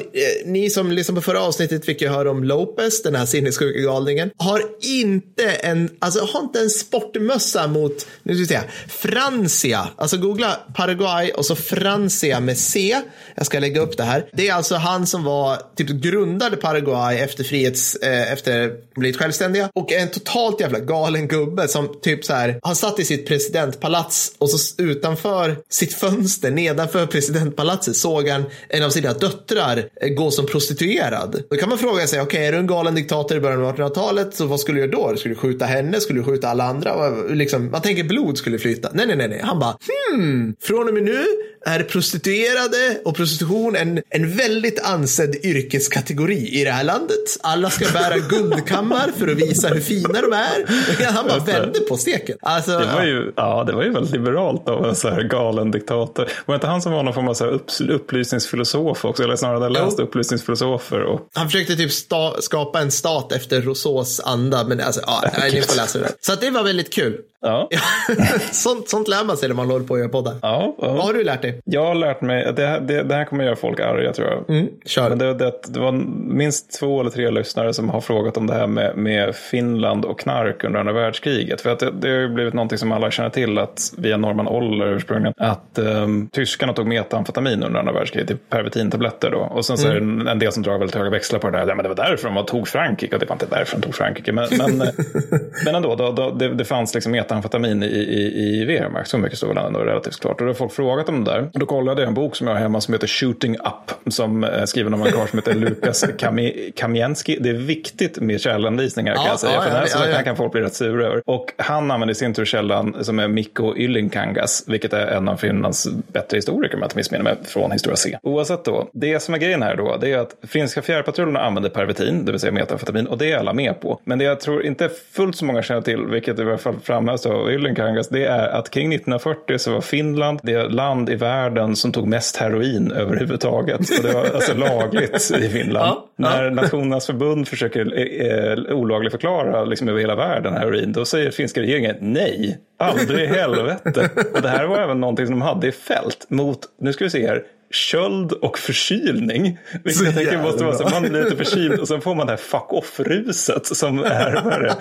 [0.44, 4.30] ni som liksom på förra avsnittet fick ju höra om Lopez, den här sinnessjuka galningen,
[4.36, 9.88] har inte en, alltså har inte en sportmössa mot, nu ska vi se, Francia.
[9.96, 13.00] Alltså googla Paraguay och så Francia med C.
[13.34, 14.26] Jag ska lägga upp det här.
[14.32, 19.70] Det är alltså han som var, typ grundade Paraguay efter frihets, eh, efter blivit självständiga
[19.74, 23.26] och en totalt jävla galen galen gubbe som typ så här har satt i sitt
[23.26, 30.08] presidentpalats och så utanför sitt fönster nedanför presidentpalatset såg han en av sina döttrar eh,
[30.08, 31.42] gå som prostituerad.
[31.50, 33.76] Då kan man fråga sig, okej, okay, är du en galen diktator i början av
[33.76, 35.16] 1800-talet så vad skulle du göra då?
[35.16, 36.00] Skulle du skjuta henne?
[36.00, 37.10] Skulle du skjuta alla andra?
[37.30, 38.90] Liksom, man tänker blod skulle flyta.
[38.92, 39.40] Nej, nej, nej, nej.
[39.42, 39.76] Han bara,
[40.12, 41.24] hmm, från och med nu
[41.66, 47.36] är prostituerade och prostitution en, en väldigt ansedd yrkeskategori i det här landet.
[47.40, 51.04] Alla ska bära guldkammar för att visa hur fina de är.
[51.12, 52.36] Han bara vände på steken.
[52.42, 55.70] Alltså, Det var ju, ja, det var ju väldigt liberalt av en så här galen
[55.70, 56.28] diktator.
[56.46, 59.22] Var inte han som var någon form av så upp, upplysningsfilosof också?
[59.22, 60.04] Eller snarare hade läst Jo.
[60.04, 61.02] upplysningsfilosofer.
[61.02, 65.62] Och, Han försökte typ sta- skapa en stat efter Rousseaus anda, men alltså, ja, ni
[65.62, 66.12] får läsa det.
[66.20, 67.18] Så det var väldigt kul.
[67.40, 67.68] Ja,
[68.52, 70.34] sånt, sånt lär man sig när man håller på att göra poddar.
[70.42, 71.02] ja, Vad ja.
[71.02, 71.60] har du lärt dig?
[71.64, 74.50] Jag har lärt mig det, här- det, det här kommer göra folk arga tror jag.
[74.56, 75.08] Mm, kör.
[75.08, 75.92] Men det, det, det var
[76.32, 80.20] minst två eller tre lyssnare som har frågat om det här med, med Finland och
[80.20, 81.60] knark under andra världskriget.
[81.60, 84.48] För att det, det har ju blivit någonting som alla känner till att via Norman
[84.48, 89.38] Oller ursprungligen att um, tyskarna tog metamfetamin under andra världskriget, typ pervitintabletter då.
[89.38, 91.58] Och sen så är det en, en del som drar väldigt höga växlar på det
[91.58, 91.66] där.
[91.66, 93.94] Ja, men det var därför de tog Frankrike och det var inte därför de tog
[93.94, 94.32] Frankrike.
[94.32, 94.78] Men, men,
[95.64, 99.10] men ändå, då, då, det, det fanns liksom metamfetamin i, i, i Wehrmacht.
[99.10, 100.40] Så mycket stod väl ändå relativt klart.
[100.40, 101.48] Och då har folk frågat om det där.
[101.54, 104.12] Och då kollade jag en bok som jag har hemma som heter Shooting Up.
[104.12, 107.38] Som är skriven av en karl som heter Lukas Kami- Kamienski.
[107.40, 109.52] Det är viktigt med källanvisningar kan Ja, jag säga.
[109.54, 110.22] ja, för den här ja, ja, ja.
[110.22, 111.22] kan- folk bli rätt sura över.
[111.24, 114.64] Och han använder i sin tur källan som är Mikko Yllinkangas.
[114.66, 118.18] Vilket är en av Finlands bättre historiker om jag inte missminner mig från Historia C.
[118.22, 122.24] Oavsett då, det som är grejen här då, det är att finska fjärrpatrullerna använder pervitin,
[122.24, 124.00] det vill säga metamfetamin, och det är alla med på.
[124.04, 127.17] Men det jag tror inte fullt så många känner till, vilket i alla fall framhävs
[127.26, 131.92] av Yllinkangas, det är att kring 1940 så var Finland det land i världen som
[131.92, 133.80] tog mest heroin överhuvudtaget.
[133.80, 135.86] Och det var alltså lagligt i Finland.
[135.86, 136.30] Ja, ja.
[136.30, 141.30] När Nationernas förbund försöker eh, eh, olagligt förklara liksom, över hela världen heroin, då säger
[141.30, 144.10] finska regeringen nej, aldrig i helvete.
[144.34, 147.10] Och det här var även någonting som de hade i fält mot, nu ska vi
[147.10, 149.58] se här, köld och förkylning.
[149.72, 152.26] Vilket Så jag tänker måste vara så, man blir lite förkyld och sen får man
[152.26, 154.76] det här fuck off-ruset som är, vad det?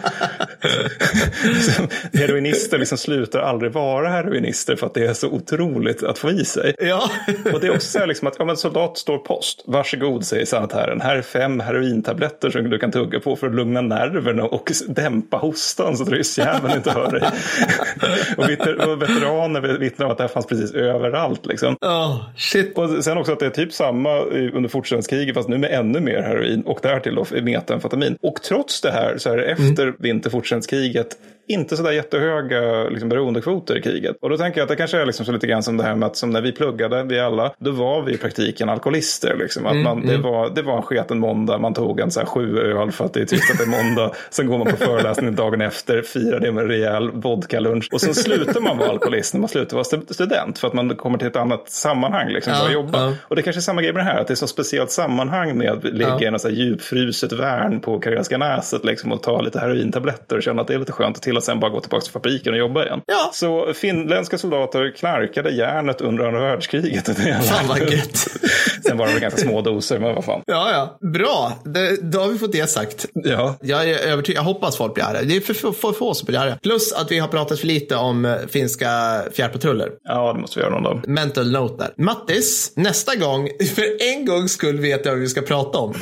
[1.62, 1.88] Som
[2.20, 6.46] Heroinister liksom slutar aldrig vara heroinister för att det är så otroligt att få i
[6.46, 6.76] sig.
[6.80, 7.10] Ja.
[7.54, 9.64] Och det är också så här liksom att ja, men soldat står post.
[9.66, 11.02] Varsågod säger sanitären.
[11.02, 15.38] Här är fem herointabletter som du kan tugga på för att lugna nerverna och dämpa
[15.38, 17.30] hostan så att ryssjäveln inte hör dig.
[18.38, 21.46] och, veter- och veteraner vittnar om att det här fanns precis överallt.
[21.46, 21.78] Liksom.
[21.82, 22.76] Oh, shit.
[22.78, 24.19] Och sen också att det är typ samma
[24.53, 28.17] under fortsättningskriget fast nu med ännu mer heroin och därtill då metamfetamin.
[28.21, 31.17] Och trots det här så är det efter vinterfortsättningskriget
[31.48, 34.16] inte sådär jättehöga liksom, beroendekvoter i kriget.
[34.22, 35.95] Och då tänker jag att det kanske är liksom så lite grann som det här
[35.95, 39.36] med att som när vi pluggade, vi alla, då var vi i praktiken alkoholister.
[39.39, 39.66] Liksom.
[39.66, 42.60] Att man, det, var, det var en sketen måndag, man tog en så här sju
[42.60, 44.12] öl för att det är tyst att det är måndag.
[44.30, 47.89] Sen går man på föreläsningen dagen efter, firar det med en rejäl vodkalunch.
[47.91, 50.95] Och sen slutar man vara alkoholist när man slutar vara stu- student för att man
[50.95, 53.02] kommer till ett annat sammanhang, liksom, Ja, för att jobba.
[53.02, 53.14] ja.
[53.22, 55.58] Och det kanske är samma grej med det här, att det är så speciellt sammanhang
[55.58, 59.41] med att ligga i något så här djupfruset värn på Karelska näset liksom, och ta
[59.41, 62.04] lite herointabletter och känna att det är lite skönt till och sen bara gå tillbaka
[62.04, 63.02] till fabriken och jobba igen.
[63.06, 63.30] Ja.
[63.34, 67.06] Så finländska soldater knarkade järnet under andra världskriget.
[67.50, 68.28] Fan vad gött.
[68.88, 70.42] sen var det väl ganska små doser, men vad fan.
[70.46, 71.10] Ja, ja.
[71.14, 71.54] Bra.
[71.66, 73.06] Det, då har vi fått det sagt.
[73.14, 74.40] Ja, Jag är övertygad.
[74.40, 75.22] Jag hoppas folk blir arga.
[75.22, 76.58] Det är för, för, för få som blir arga.
[76.64, 79.90] Plus att vi har pratat för lite om eh, finska fjärrpatruller.
[80.04, 81.08] ja det måste vi göra någon dag.
[81.08, 82.04] Mental note där.
[82.04, 85.94] Mattis, nästa gång, för en gång skull vet jag vad vi ska prata om.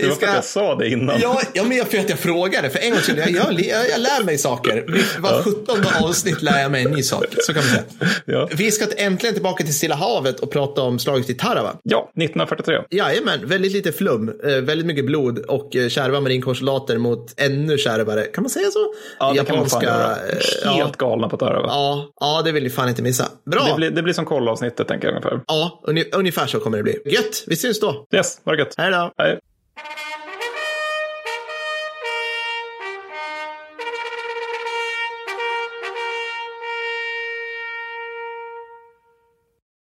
[0.00, 1.20] Det var för att jag sa det innan.
[1.20, 2.70] Ja, ja, men jag för att jag frågade.
[2.70, 4.84] För en gång skull, jag, jag, jag, jag lär mig saker.
[5.20, 7.24] Var 17 avsnitt lär jag mig en ny sak.
[7.38, 8.12] Så kan man säga.
[8.24, 8.48] Ja.
[8.52, 11.76] Vi ska äntligen tillbaka till Stilla havet och prata om slaget i Tarawa.
[11.82, 12.78] Ja, 1943.
[12.90, 18.22] Jajamän, väldigt lite flum, eh, väldigt mycket blod och eh, kärva marinkårssoldater mot ännu kärvare.
[18.24, 18.94] Kan man säga så?
[19.18, 20.24] Ja, det kan man fan eh, Helt
[20.64, 21.66] ja, galna på Tarawa.
[21.68, 23.28] ja, ja, det vill ni fan inte missa.
[23.50, 23.64] Bra!
[23.64, 25.40] Det, blir, det blir som kollavsnittet tänker jag ungefär.
[25.46, 25.82] Ja,
[26.12, 26.98] ungefär så kommer det bli.
[27.04, 28.06] Gött, vi syns då.
[28.14, 28.74] Yes, var det gött.
[28.76, 29.12] Hej då!
[29.18, 29.38] Hej.